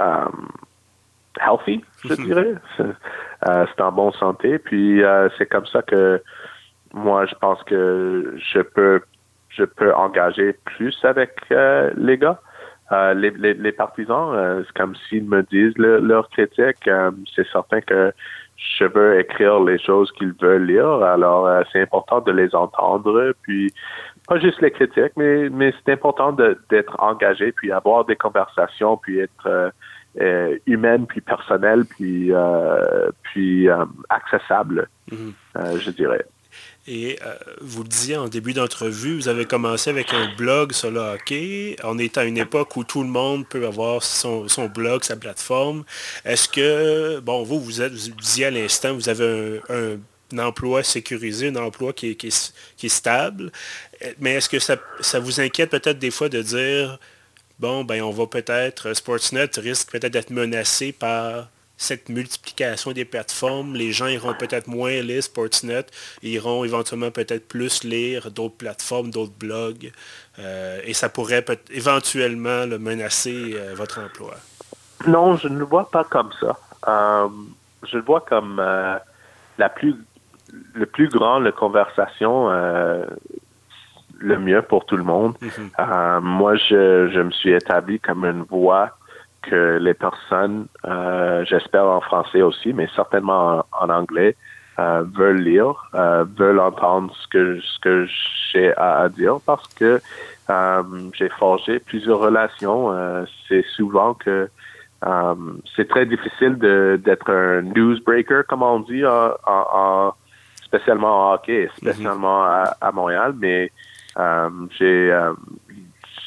um, 0.00 0.48
healthy, 1.40 1.84
je 2.04 2.14
mhm. 2.14 2.26
dirais. 2.26 2.54
Euh, 3.48 3.66
c'est 3.68 3.80
en 3.80 3.92
bonne 3.92 4.10
santé. 4.14 4.58
Puis 4.58 5.00
euh, 5.04 5.28
c'est 5.38 5.46
comme 5.46 5.64
ça 5.66 5.80
que 5.82 6.20
moi, 6.92 7.24
je 7.26 7.36
pense 7.36 7.62
que 7.62 8.34
je 8.36 8.58
peux 8.58 9.00
je 9.50 9.62
peux 9.62 9.94
engager 9.94 10.54
plus 10.64 10.98
avec 11.04 11.36
euh, 11.52 11.92
les 11.96 12.18
gars. 12.18 12.40
Les, 12.90 13.30
les, 13.30 13.54
les, 13.54 13.70
partisans, 13.70 14.64
c'est 14.66 14.72
comme 14.76 14.96
s'ils 15.08 15.24
me 15.24 15.44
disent 15.44 15.78
leur, 15.78 16.00
leur 16.00 16.28
critique. 16.30 16.90
c'est 17.36 17.46
certain 17.52 17.80
que 17.80 18.12
je 18.56 18.84
veux 18.86 19.20
écrire 19.20 19.60
les 19.60 19.78
choses 19.78 20.10
qu'ils 20.12 20.32
veulent 20.32 20.64
lire. 20.64 21.04
Alors, 21.04 21.48
c'est 21.70 21.80
important 21.80 22.20
de 22.22 22.32
les 22.32 22.52
entendre. 22.56 23.34
Puis, 23.42 23.72
pas 24.28 24.38
juste 24.38 24.60
les 24.60 24.70
critiques, 24.70 25.16
mais, 25.16 25.48
mais 25.48 25.72
c'est 25.84 25.92
important 25.92 26.32
d'être 26.32 26.96
engagé, 27.00 27.50
puis 27.52 27.72
avoir 27.72 28.04
des 28.04 28.16
conversations, 28.16 28.98
puis 28.98 29.20
être 29.20 29.72
euh, 30.20 30.58
humaine, 30.66 31.06
puis 31.06 31.20
personnelle, 31.20 31.84
puis, 31.84 32.32
euh, 32.32 33.10
puis 33.22 33.68
euh, 33.68 33.84
accessible, 34.08 34.88
mhm. 35.10 35.32
je 35.80 35.90
dirais. 35.90 36.24
Et 36.86 37.18
vous 37.60 37.82
le 37.82 37.88
disiez 37.88 38.16
en 38.16 38.28
début 38.28 38.54
d'entrevue, 38.54 39.16
vous 39.16 39.28
avez 39.28 39.44
commencé 39.44 39.90
avec 39.90 40.14
un 40.14 40.34
blog 40.36 40.72
sur 40.72 40.90
le 40.90 41.00
hockey. 41.00 41.76
On 41.84 41.98
est 41.98 42.16
à 42.16 42.24
une 42.24 42.38
époque 42.38 42.76
où 42.76 42.84
tout 42.84 43.02
le 43.02 43.10
monde 43.10 43.46
peut 43.46 43.66
avoir 43.66 44.02
son, 44.02 44.46
blog, 44.74 45.04
sa 45.04 45.16
plateforme. 45.16 45.84
Est-ce 46.24 46.48
que, 46.48 47.20
bon, 47.20 47.42
vous, 47.42 47.60
vous, 47.60 47.82
êtes, 47.82 47.92
vous 47.92 48.16
disiez 48.16 48.46
à 48.46 48.50
l'instant, 48.50 48.94
vous 48.94 49.10
avez 49.10 49.60
un, 49.68 49.98
emploi 50.36 50.82
sécurisé, 50.82 51.48
un 51.48 51.56
emploi 51.56 51.92
qui 51.92 52.10
est, 52.10 52.14
qui 52.16 52.26
est, 52.28 52.88
stable. 52.88 53.50
Mais 54.18 54.34
est-ce 54.34 54.48
que 54.48 54.58
ça, 54.58 54.76
ça 55.00 55.20
vous 55.20 55.40
inquiète 55.40 55.70
peut-être 55.70 55.98
des 55.98 56.10
fois 56.10 56.28
de 56.28 56.42
dire, 56.42 56.98
bon, 57.58 57.84
ben 57.84 58.02
on 58.02 58.10
va 58.10 58.26
peut-être, 58.26 58.88
euh, 58.88 58.94
Sportsnet 58.94 59.50
risque 59.56 59.90
peut-être 59.90 60.12
d'être 60.12 60.30
menacé 60.30 60.92
par 60.92 61.48
cette 61.76 62.08
multiplication 62.08 62.92
des 62.92 63.04
plateformes. 63.04 63.74
Les 63.74 63.92
gens 63.92 64.06
iront 64.06 64.34
peut-être 64.34 64.66
moins 64.66 65.00
lire 65.00 65.22
Sportsnet, 65.22 65.86
iront 66.22 66.64
éventuellement 66.64 67.10
peut-être 67.10 67.46
plus 67.46 67.84
lire 67.84 68.30
d'autres 68.32 68.56
plateformes, 68.56 69.10
d'autres 69.10 69.36
blogs, 69.38 69.92
euh, 70.38 70.80
et 70.84 70.92
ça 70.92 71.08
pourrait 71.08 71.42
peut 71.42 71.58
éventuellement 71.70 72.66
le 72.66 72.78
menacer 72.78 73.52
euh, 73.54 73.74
votre 73.76 74.00
emploi. 74.00 74.34
Non, 75.06 75.36
je 75.36 75.46
ne 75.46 75.58
le 75.58 75.64
vois 75.64 75.88
pas 75.90 76.02
comme 76.02 76.30
ça. 76.40 76.58
je 77.84 77.96
le 77.96 78.02
vois 78.02 78.20
comme 78.22 78.60
la 79.58 79.68
plus, 79.68 79.94
le 80.74 80.86
plus 80.86 81.08
grande 81.08 81.50
conversation 81.52 82.48
le 84.18 84.38
mieux 84.38 84.62
pour 84.62 84.84
tout 84.84 84.96
le 84.96 85.04
monde. 85.04 85.34
Mhm. 85.40 85.70
Euh, 85.78 86.20
moi, 86.20 86.56
je, 86.56 87.08
je 87.12 87.20
me 87.20 87.30
suis 87.30 87.52
établi 87.52 88.00
comme 88.00 88.24
une 88.24 88.42
voix 88.42 88.90
que 89.42 89.78
les 89.78 89.94
personnes, 89.94 90.66
euh, 90.84 91.44
j'espère 91.44 91.86
en 91.86 92.00
français 92.00 92.42
aussi, 92.42 92.72
mais 92.72 92.88
certainement 92.94 93.64
en, 93.72 93.88
anglais, 93.88 94.36
euh, 94.78 95.04
veulent 95.14 95.40
lire, 95.40 95.74
euh, 95.94 96.24
veulent 96.36 96.60
entendre 96.60 97.12
ce 97.14 97.28
que 97.28 97.60
ce 97.60 97.78
que 97.80 98.06
j'ai 98.52 98.76
à, 98.76 99.08
dire 99.08 99.38
parce 99.44 99.66
que 99.74 100.00
euh, 100.50 100.82
j'ai 101.14 101.28
forgé 101.30 101.78
plusieurs 101.78 102.18
relations. 102.18 102.92
Euh, 102.92 103.24
c'est 103.48 103.64
souvent 103.76 104.14
que 104.14 104.48
c'est 105.76 105.88
très 105.88 106.06
difficile 106.06 106.58
d'être 106.58 107.30
un 107.30 107.62
newsbreaker, 107.62 108.44
comme 108.48 108.64
on 108.64 108.80
dit, 108.80 109.06
en, 109.06 109.30
en, 109.46 110.12
spécialement 110.68 111.30
en 111.30 111.34
hockey, 111.34 111.64
mhm. 111.64 111.70
spécialement 111.76 112.44
à, 112.44 112.76
à, 112.80 112.92
Montréal, 112.92 113.34
mais 113.36 113.72
euh, 114.18 114.50
j'ai 114.78 115.12
euh, 115.12 115.32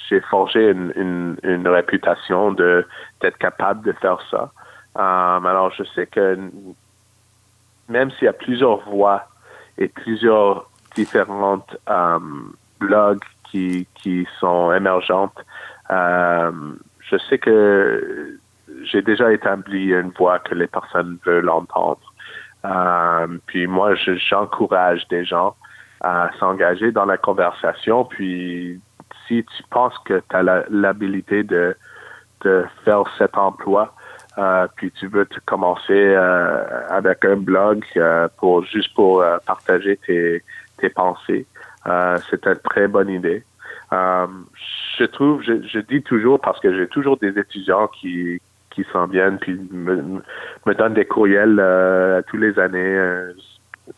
j'ai 0.10 0.20
forgé 0.22 0.72
une, 0.72 1.38
une, 1.44 1.68
réputation 1.68 2.52
de 2.52 2.86
d'être 3.22 3.38
capable 3.38 3.86
de 3.86 3.94
faire 3.94 4.20
ça. 4.30 4.52
Euh, 4.98 5.46
alors 5.46 5.72
je 5.72 5.84
sais 5.96 6.08
que 6.08 6.38
même 7.88 8.12
s'il 8.12 8.26
y 8.26 8.28
a 8.28 8.34
plusieurs 8.34 8.80
voix 8.90 9.28
et 9.78 9.88
plusieurs 9.88 10.70
différentes 10.96 11.78
blogs 12.80 13.24
qui, 13.50 13.88
qui 13.96 14.28
sont 14.40 14.74
émergentes, 14.74 15.38
je 15.90 17.18
sais 17.30 17.38
que 17.38 18.38
j'ai 18.84 19.02
déjà 19.02 19.32
établi 19.32 19.92
une 19.92 20.12
voix 20.18 20.40
que 20.40 20.56
les 20.56 20.68
personnes 20.68 21.18
veulent 21.26 21.50
entendre. 21.50 22.11
Puis 23.46 23.68
moi, 23.68 23.96
j'encourage 23.96 25.08
des 25.08 25.26
gens 25.26 25.56
à 26.02 26.30
s'engager 26.40 26.92
dans 26.92 27.06
la 27.06 27.18
conversation. 27.18 28.06
Puis 28.06 28.80
si 29.28 29.44
tu 29.44 29.64
penses 29.70 29.98
que 30.06 30.22
tu 30.30 30.36
as 30.36 30.64
l'habilité 30.70 31.44
de, 31.44 31.76
de 32.42 32.66
faire 32.84 33.04
cet 33.18 33.38
emploi, 33.38 33.94
euh, 34.38 34.68
puis 34.76 34.92
tu 34.92 35.08
veux 35.08 35.26
te 35.26 35.40
commencer 35.46 35.92
euh, 35.92 36.88
avec 36.90 37.26
un 37.26 37.36
blog 37.36 37.84
euh, 37.98 38.28
pour 38.38 38.64
juste 38.66 38.94
pour 38.94 39.24
partager 39.46 39.98
tes, 39.98 40.44
tes 40.78 40.90
pensées, 40.90 41.46
c'est 42.30 42.46
une 42.46 42.56
très 42.70 42.88
bonne 42.88 43.10
idée. 43.10 43.44
je 43.92 45.06
trouve, 45.06 45.42
je, 45.44 45.62
je, 45.68 45.80
dis 45.80 46.02
toujours 46.02 46.40
parce 46.40 46.60
que 46.60 46.76
j'ai 46.78 46.88
toujours 46.88 47.18
des 47.18 47.38
étudiants 47.38 47.88
qui 47.88 48.40
qui 48.72 48.86
s'en 48.92 49.06
viennent 49.06 49.38
puis 49.38 49.60
me, 49.72 50.22
me 50.66 50.74
donnent 50.74 50.94
des 50.94 51.06
courriels 51.06 51.62
tous 52.28 52.38
les 52.38 52.58
années 52.58 53.32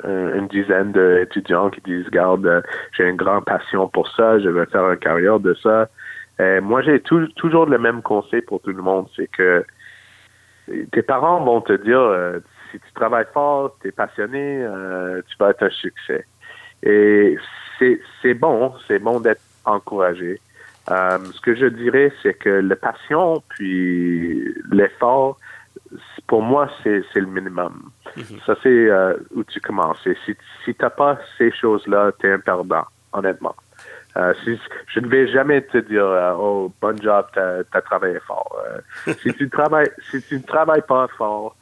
une 0.03 0.47
dizaine 0.47 0.91
d'étudiants 0.91 1.69
qui 1.69 1.81
disent, 1.81 2.09
garde, 2.09 2.45
euh, 2.45 2.61
j'ai 2.93 3.07
une 3.07 3.15
grande 3.15 3.45
passion 3.45 3.87
pour 3.87 4.09
ça, 4.09 4.39
je 4.39 4.49
veux 4.49 4.65
faire 4.65 4.89
une 4.91 4.97
carrière 4.97 5.39
de 5.39 5.53
ça. 5.55 5.89
Euh, 6.39 6.61
moi, 6.61 6.81
j'ai 6.81 7.01
toujours 7.01 7.65
le 7.65 7.77
même 7.77 8.01
conseil 8.01 8.41
pour 8.41 8.61
tout 8.61 8.71
le 8.71 8.81
monde, 8.81 9.07
c'est 9.15 9.27
que 9.27 9.65
tes 10.91 11.01
parents 11.01 11.43
vont 11.43 11.61
te 11.61 11.73
dire, 11.73 11.99
euh, 11.99 12.39
si 12.71 12.79
tu 12.79 12.93
travailles 12.95 13.27
fort, 13.33 13.75
tu 13.81 13.89
es 13.89 13.91
passionné, 13.91 14.65
tu 15.27 15.37
vas 15.39 15.51
être 15.51 15.63
un 15.63 15.69
succès. 15.69 16.25
Et 16.81 17.37
c'est 17.79 18.33
bon, 18.33 18.73
c'est 18.87 18.99
bon 18.99 19.19
d'être 19.19 19.41
encouragé. 19.65 20.39
Ce 20.87 21.41
que 21.41 21.55
je 21.55 21.65
dirais, 21.65 22.11
c'est 22.21 22.33
que 22.33 22.49
la 22.49 22.75
passion 22.75 23.41
puis 23.49 24.53
l'effort, 24.71 25.37
pour 26.27 26.41
moi, 26.41 26.69
c'est 26.83 27.03
le 27.15 27.25
minimum. 27.25 27.91
Mhm. 28.15 28.39
Ça, 28.45 28.55
c'est 28.63 28.69
euh, 28.69 29.15
où 29.35 29.43
tu 29.43 29.59
commences. 29.59 30.05
Et 30.05 30.15
si, 30.25 30.35
si 30.63 30.73
tu 30.73 30.81
n'as 30.81 30.89
pas 30.89 31.19
ces 31.37 31.51
choses-là, 31.51 32.11
tu 32.19 32.27
es 32.27 32.31
un 32.33 32.39
perdant, 32.39 32.85
honnêtement. 33.11 33.55
Euh, 34.15 34.33
je 34.87 34.99
ne 34.99 35.07
vais 35.07 35.27
jamais 35.27 35.61
te 35.61 35.77
dire 35.79 36.05
euh, 36.05 36.33
oh 36.37 36.71
bon 36.79 36.95
job 37.01 37.25
tu 37.33 37.39
as, 37.39 37.81
travaillé 37.81 38.19
fort 38.19 38.61
si 39.07 39.33
tu 39.33 39.49
travailles 39.49 39.89
si 40.11 40.21
tu 40.21 40.35
ne 40.35 40.43
travailles 40.43 40.83
pas 40.87 41.07
fort 41.17 41.55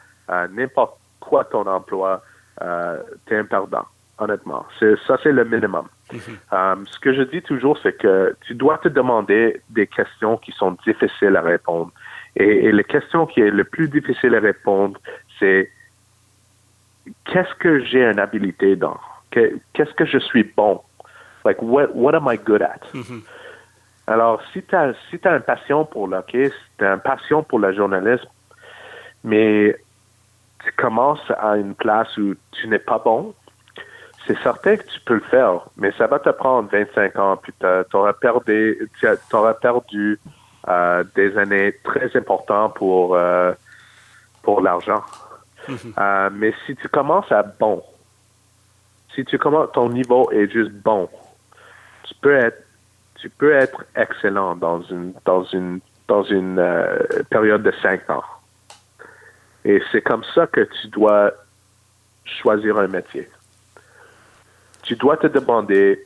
n'importe 0.51 0.99
quoi 1.21 1.45
ton 1.45 1.65
emploi 1.65 2.21
tu 2.60 3.34
es 3.34 3.38
un 3.38 3.45
perdant 3.45 3.86
honnêtement 4.17 4.65
ça 4.81 5.17
c'est 5.23 5.31
le 5.31 5.45
minimum 5.45 5.88
mhm. 6.12 6.86
ce 6.86 7.00
que 7.00 7.13
je 7.13 7.21
dis 7.21 7.41
toujours 7.41 7.78
c'est 7.82 7.93
que 7.93 8.36
tu 8.45 8.56
dois 8.56 8.78
te 8.78 8.88
demander 8.88 9.62
des 9.69 9.88
questions 9.88 10.38
qui 10.38 10.52
sont 10.52 10.78
difficiles 10.86 11.36
à 11.36 11.41
répondre 11.41 11.91
et, 12.36 12.65
et 12.65 12.71
la 12.71 12.84
question 12.84 13.26
qui 13.26 13.41
est 13.41 13.52
le 13.52 13.63
plus 13.63 13.89
difficile 13.89 14.36
à 14.36 14.39
répondre 14.39 15.00
c'est 15.39 15.69
qu'est-ce 17.26 17.54
que 17.56 17.84
j'ai 17.84 18.04
une 18.04 18.19
habilité 18.19 18.76
dans? 18.76 18.97
Qu'est-ce 19.32 19.93
que 19.93 20.06
je 20.06 20.17
suis 20.17 20.43
bon? 20.43 20.82
Like, 21.45 21.62
what, 21.62 21.95
what 21.95 22.15
am 22.15 22.28
I 22.28 22.38
good 22.38 22.62
at? 22.62 22.82
Mm-hmm. 22.93 23.21
Alors, 24.08 24.41
si 24.52 24.62
tu 24.62 24.76
as, 24.76 24.93
si 25.10 25.19
as 25.24 25.36
une 25.36 25.41
passion 25.41 25.86
pour 25.86 26.08
l'hockey, 26.08 26.50
si 26.50 26.78
tu 26.78 26.86
as 26.86 26.93
une 26.93 27.00
passion 27.00 27.43
pour 27.43 27.60
le 27.60 27.74
journalisme, 27.74 28.28
mais 29.24 29.76
tu 30.63 30.71
commences 30.74 31.32
à 31.39 31.56
une 31.58 31.74
place 31.76 32.15
où 32.17 32.36
tu 32.52 32.67
n'es 32.67 32.80
pas 32.80 33.00
bon, 33.00 33.34
c'est 34.27 34.38
certain 34.43 34.77
que 34.77 34.84
tu 34.84 34.99
peux 35.05 35.15
le 35.15 35.21
faire, 35.21 35.62
mais 35.77 35.91
ça 35.97 36.07
va 36.07 36.19
te 36.19 36.29
prendre 36.29 36.69
25 36.71 37.17
ans, 37.17 37.38
puis 37.38 37.53
tu 37.60 37.95
auras 37.95 38.13
perdu, 38.13 38.89
auras 39.34 39.53
perdu 39.55 40.19
euh, 40.67 41.03
des 41.15 41.38
années 41.38 41.75
très 41.84 42.15
importantes 42.15 42.75
pour, 42.75 43.15
euh, 43.15 43.53
pour 44.43 44.62
l'argent. 44.62 45.03
Mhm. 45.67 45.93
Euh, 45.97 46.29
mais 46.34 46.53
si 46.65 46.75
tu 46.75 46.88
commences 46.88 47.31
à 47.31 47.43
bon, 47.43 47.84
si 49.15 49.25
tu 49.25 49.38
commences, 49.38 49.71
ton 49.73 49.89
niveau 49.89 50.31
est 50.31 50.49
juste 50.51 50.71
bon, 50.71 51.10
tu 52.03 52.13
peux 52.21 52.36
être, 52.36 52.63
tu 53.15 53.29
peux 53.29 53.53
être 53.53 53.84
excellent 53.95 54.55
dans 54.55 54.81
une, 54.84 55.13
dans 55.25 55.43
une, 55.45 55.79
dans 56.07 56.23
une 56.23 56.63
période 57.29 57.63
de 57.63 57.73
5 57.81 58.10
ans. 58.10 58.23
Et 59.65 59.81
c'est 59.91 60.01
comme 60.01 60.23
ça 60.36 60.47
que 60.47 60.62
tu 60.62 60.88
dois 60.88 61.31
choisir 62.23 62.77
un 62.77 62.88
métier 62.88 63.27
tu 64.91 64.97
dois 64.97 65.15
te 65.15 65.27
demander 65.27 66.06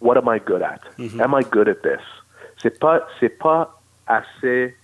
what 0.00 0.16
am 0.16 0.28
I 0.28 0.38
good 0.38 0.62
at? 0.62 0.82
Mm-hmm. 0.98 1.20
Am 1.20 1.34
I 1.34 1.42
good 1.42 1.68
at 1.68 1.82
this? 1.82 2.04
C'est 2.62 2.78
pas 2.78 3.04
c'est 3.18 3.36
pas 3.40 3.76
assez 4.06 4.76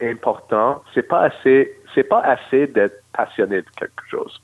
important, 0.00 0.82
c'est 0.94 1.02
pas 1.02 1.24
assez 1.24 1.76
c'est 1.94 2.04
pas 2.04 2.20
assez 2.20 2.66
d'être 2.66 3.02
passionné 3.12 3.56
de 3.60 3.70
quelque 3.76 4.02
chose. 4.10 4.40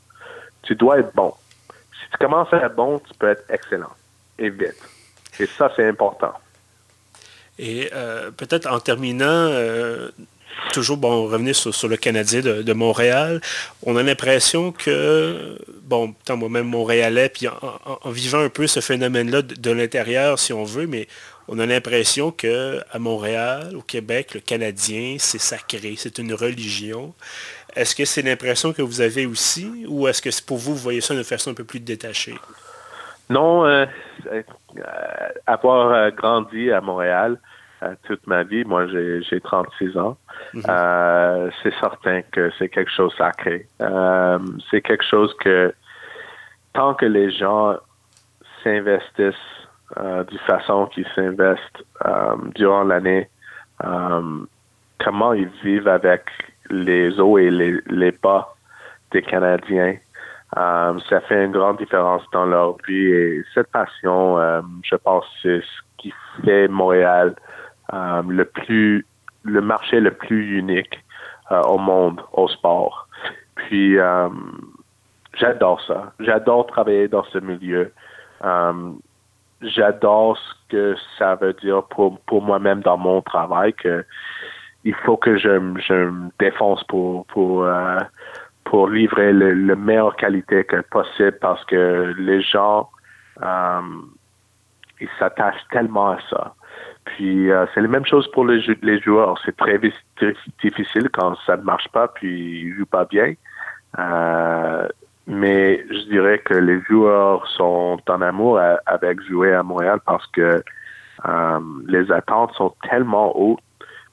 Tu 0.62 0.74
dois 0.76 0.98
être 0.98 1.14
bon. 1.14 1.32
Si 1.70 2.10
tu 2.10 2.18
commences 2.18 2.52
à 2.52 2.58
être 2.66 2.74
bon, 2.74 2.98
tu 2.98 3.14
peux 3.18 3.30
être 3.30 3.44
excellent 3.48 3.94
et 4.38 4.50
vite. 4.50 4.82
Et 5.40 5.46
ça 5.46 5.72
c'est 5.74 5.88
important. 5.88 6.34
Et 7.58 7.88
euh, 7.94 8.30
peut-être 8.30 8.70
en 8.70 8.80
terminant, 8.80 9.24
euh, 9.24 10.10
toujours, 10.72 10.96
bon, 10.96 11.26
revenir 11.26 11.54
sur, 11.54 11.88
le 11.88 11.96
Canadien 11.96 12.40
de, 12.40 12.72
Montréal, 12.72 13.40
on 13.84 13.96
a 13.96 14.02
l'impression 14.02 14.72
que, 14.72 15.58
bon, 15.82 16.14
tant 16.24 16.36
moi-même 16.36 16.66
Montréalais, 16.66 17.28
puis 17.28 17.48
en, 17.48 18.10
vivant 18.10 18.40
un 18.40 18.48
peu 18.48 18.66
ce 18.66 18.80
phénomène-là 18.80 19.42
de, 19.42 19.70
l'intérieur, 19.70 20.38
si 20.38 20.52
on 20.52 20.64
veut, 20.64 20.86
mais 20.86 21.06
on 21.48 21.58
a 21.58 21.66
l'impression 21.66 22.30
qu'à 22.30 22.98
Montréal, 22.98 23.76
au 23.76 23.82
Québec, 23.82 24.34
le 24.34 24.40
Canadien, 24.40 25.16
c'est 25.18 25.40
sacré, 25.40 25.94
c'est 25.96 26.18
une 26.18 26.34
religion. 26.34 27.14
Est-ce 27.76 27.94
que 27.94 28.04
c'est 28.04 28.22
l'impression 28.22 28.72
que 28.72 28.82
vous 28.82 29.00
avez 29.00 29.26
aussi, 29.26 29.84
ou 29.88 30.08
est-ce 30.08 30.22
que 30.22 30.30
pour 30.44 30.58
vous, 30.58 30.74
vous 30.74 30.82
voyez 30.82 31.00
ça 31.00 31.14
d'une 31.14 31.24
façon 31.24 31.50
un 31.50 31.54
peu 31.54 31.64
plus 31.64 31.80
détachée? 31.80 32.36
Non, 33.30 33.64
euh, 33.64 33.86
euh, 34.30 34.42
avoir 35.46 35.92
euh, 35.92 36.10
grandi 36.10 36.70
à 36.70 36.80
Montréal, 36.80 37.38
toute 38.04 38.26
ma 38.26 38.42
vie. 38.42 38.64
Moi, 38.64 38.86
j'ai 38.86 39.40
36 39.40 39.96
ans. 39.96 40.16
Mhm. 40.52 40.62
Euh, 40.68 41.50
c'est 41.62 41.74
certain 41.80 42.22
que 42.22 42.50
c'est 42.58 42.68
quelque 42.68 42.90
chose 42.90 43.12
de 43.12 43.16
sacré. 43.18 43.66
Euh, 43.80 44.38
c'est 44.70 44.80
quelque 44.80 45.04
chose 45.04 45.34
que 45.40 45.74
tant 46.72 46.94
que 46.94 47.06
les 47.06 47.30
gens 47.30 47.76
s'investissent 48.62 49.34
euh, 49.98 50.24
du 50.24 50.38
façon 50.38 50.86
qu'ils 50.86 51.06
s'investent 51.14 51.84
durant 52.54 52.84
l'année, 52.84 53.28
comment 54.98 55.32
ils 55.32 55.50
vivent 55.62 55.88
avec 55.88 56.24
les 56.70 57.20
hauts 57.20 57.38
et 57.38 57.50
les, 57.50 57.80
les 57.86 58.12
bas 58.12 58.54
des 59.12 59.22
Canadiens, 59.22 59.96
ça 60.54 61.20
fait 61.28 61.44
une 61.44 61.52
grande 61.52 61.78
différence 61.78 62.22
dans 62.32 62.46
leur 62.46 62.76
vie 62.86 63.06
et 63.06 63.44
cette 63.54 63.70
passion, 63.70 64.38
je 64.82 64.96
pense, 64.96 65.24
c'est 65.42 65.60
ce 65.60 65.82
qui 65.98 66.12
fait 66.44 66.68
Montréal 66.68 67.34
euh, 67.94 68.22
le 68.26 68.44
plus 68.44 69.06
le 69.44 69.60
marché 69.60 70.00
le 70.00 70.10
plus 70.10 70.58
unique 70.58 70.98
euh, 71.52 71.60
au 71.62 71.78
monde 71.78 72.20
au 72.32 72.48
sport. 72.48 73.06
Puis 73.54 73.98
euh, 73.98 74.28
j'adore 75.34 75.80
ça. 75.82 76.12
J'adore 76.18 76.66
travailler 76.66 77.08
dans 77.08 77.24
ce 77.24 77.38
milieu. 77.38 77.92
j'adore 79.62 80.36
ce 80.36 80.52
que 80.68 80.96
ça 81.18 81.36
veut 81.36 81.52
dire 81.54 81.84
pour, 81.84 82.18
pour 82.20 82.42
moi-même 82.42 82.80
dans 82.80 82.98
mon 82.98 83.22
travail 83.22 83.72
que 83.74 84.04
il 84.84 84.94
faut 84.94 85.16
que 85.16 85.36
je, 85.38 85.48
me 85.48 86.30
défonce 86.38 86.82
pour 86.84 87.26
pour 87.26 87.66
pour 88.64 88.88
livrer 88.88 89.32
le, 89.32 89.54
le 89.54 89.76
meilleure 89.76 90.16
qualité 90.16 90.64
que 90.64 90.80
possible 90.80 91.38
parce 91.40 91.64
que 91.66 92.14
les 92.18 92.42
gens 92.42 92.90
ils 95.00 95.08
s'attachent 95.18 95.66
tellement 95.70 96.10
à 96.10 96.18
ça. 96.30 96.54
Puis 97.04 97.50
euh, 97.50 97.66
c'est 97.74 97.80
la 97.80 97.88
même 97.88 98.06
chose 98.06 98.30
pour 98.32 98.46
les, 98.46 98.60
joueurs. 99.00 99.38
C'est 99.44 99.56
très, 99.56 99.78
difficile 100.62 101.08
quand 101.12 101.36
ça 101.46 101.56
ne 101.56 101.62
marche 101.62 101.88
pas, 101.88 102.08
puis 102.08 102.62
ils 102.62 102.74
jouent 102.74 102.86
pas 102.86 103.04
bien. 103.04 103.34
Euh, 103.98 104.88
mais 105.26 105.84
je 105.90 106.08
dirais 106.08 106.38
que 106.38 106.54
les 106.54 106.80
joueurs 106.82 107.46
sont 107.48 107.98
en 108.08 108.22
amour 108.22 108.60
avec 108.86 109.20
jouer 109.22 109.54
à 109.54 109.62
Montréal 109.62 110.00
parce 110.04 110.26
que 110.28 110.62
euh, 111.26 111.60
les 111.86 112.10
attentes 112.10 112.52
sont 112.54 112.74
tellement 112.88 113.36
hautes. 113.38 113.60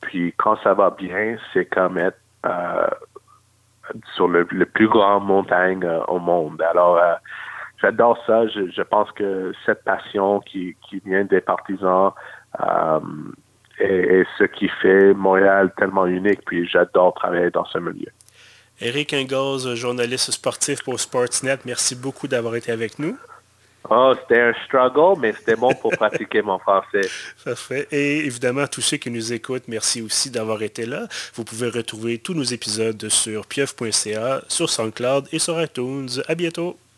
Puis 0.01 0.33
quand 0.37 0.57
ça 0.63 0.73
va 0.73 0.89
bien, 0.89 1.37
c'est 1.53 1.65
comme 1.65 1.97
être 1.97 2.17
sur 4.15 4.27
le, 4.27 4.45
plus 4.45 4.87
grand 4.87 5.19
montagne 5.19 5.85
au 6.07 6.19
monde. 6.19 6.61
Alors 6.61 6.99
j'adore 7.81 8.17
ça. 8.25 8.47
Je, 8.47 8.81
pense 8.81 9.11
que 9.11 9.53
cette 9.65 9.83
passion 9.83 10.39
qui 10.39 10.75
vient 11.05 11.25
des 11.25 11.41
partisans, 11.41 12.13
euh, 12.59 12.99
et, 13.79 14.23
ce 14.37 14.43
qui 14.43 14.69
fait 14.81 15.13
Montréal 15.13 15.71
tellement 15.77 16.05
unique. 16.05 16.41
Puis 16.45 16.67
j'adore 16.67 17.13
travailler 17.13 17.49
dans 17.49 17.65
ce 17.65 17.77
milieu. 17.77 18.11
Eric 18.79 19.13
Ingoz, 19.13 19.75
journaliste 19.75 20.31
sportif 20.31 20.83
pour 20.83 20.99
Sportsnet, 20.99 21.59
merci 21.65 21.95
beaucoup 21.95 22.27
d'avoir 22.27 22.55
été 22.55 22.71
avec 22.71 22.97
nous. 22.97 23.15
Oh, 23.89 24.13
c'était 24.19 24.39
un 24.39 24.53
struggle, 24.65 25.19
mais 25.19 25.33
c'était 25.33 25.55
bon 25.55 25.73
pour 25.73 25.91
pratiquer 25.97 26.41
mon 26.41 26.59
français. 26.59 27.01
Parfait. 27.43 27.87
Et 27.91 28.25
évidemment, 28.25 28.67
tous 28.67 28.81
ceux 28.81 28.97
qui 28.97 29.09
nous 29.09 29.33
écoutent, 29.33 29.67
merci 29.67 30.01
aussi 30.01 30.29
d'avoir 30.29 30.61
été 30.61 30.85
là. 30.85 31.07
Vous 31.33 31.43
pouvez 31.43 31.69
retrouver 31.69 32.19
tous 32.19 32.33
nos 32.33 32.43
épisodes 32.43 33.09
sur 33.09 33.45
pieuf.ca, 33.47 34.41
sur 34.47 34.69
SoundCloud 34.69 35.27
et 35.31 35.39
sur 35.39 35.61
iTunes. 35.61 36.09
À 36.27 36.35
bientôt. 36.35 36.77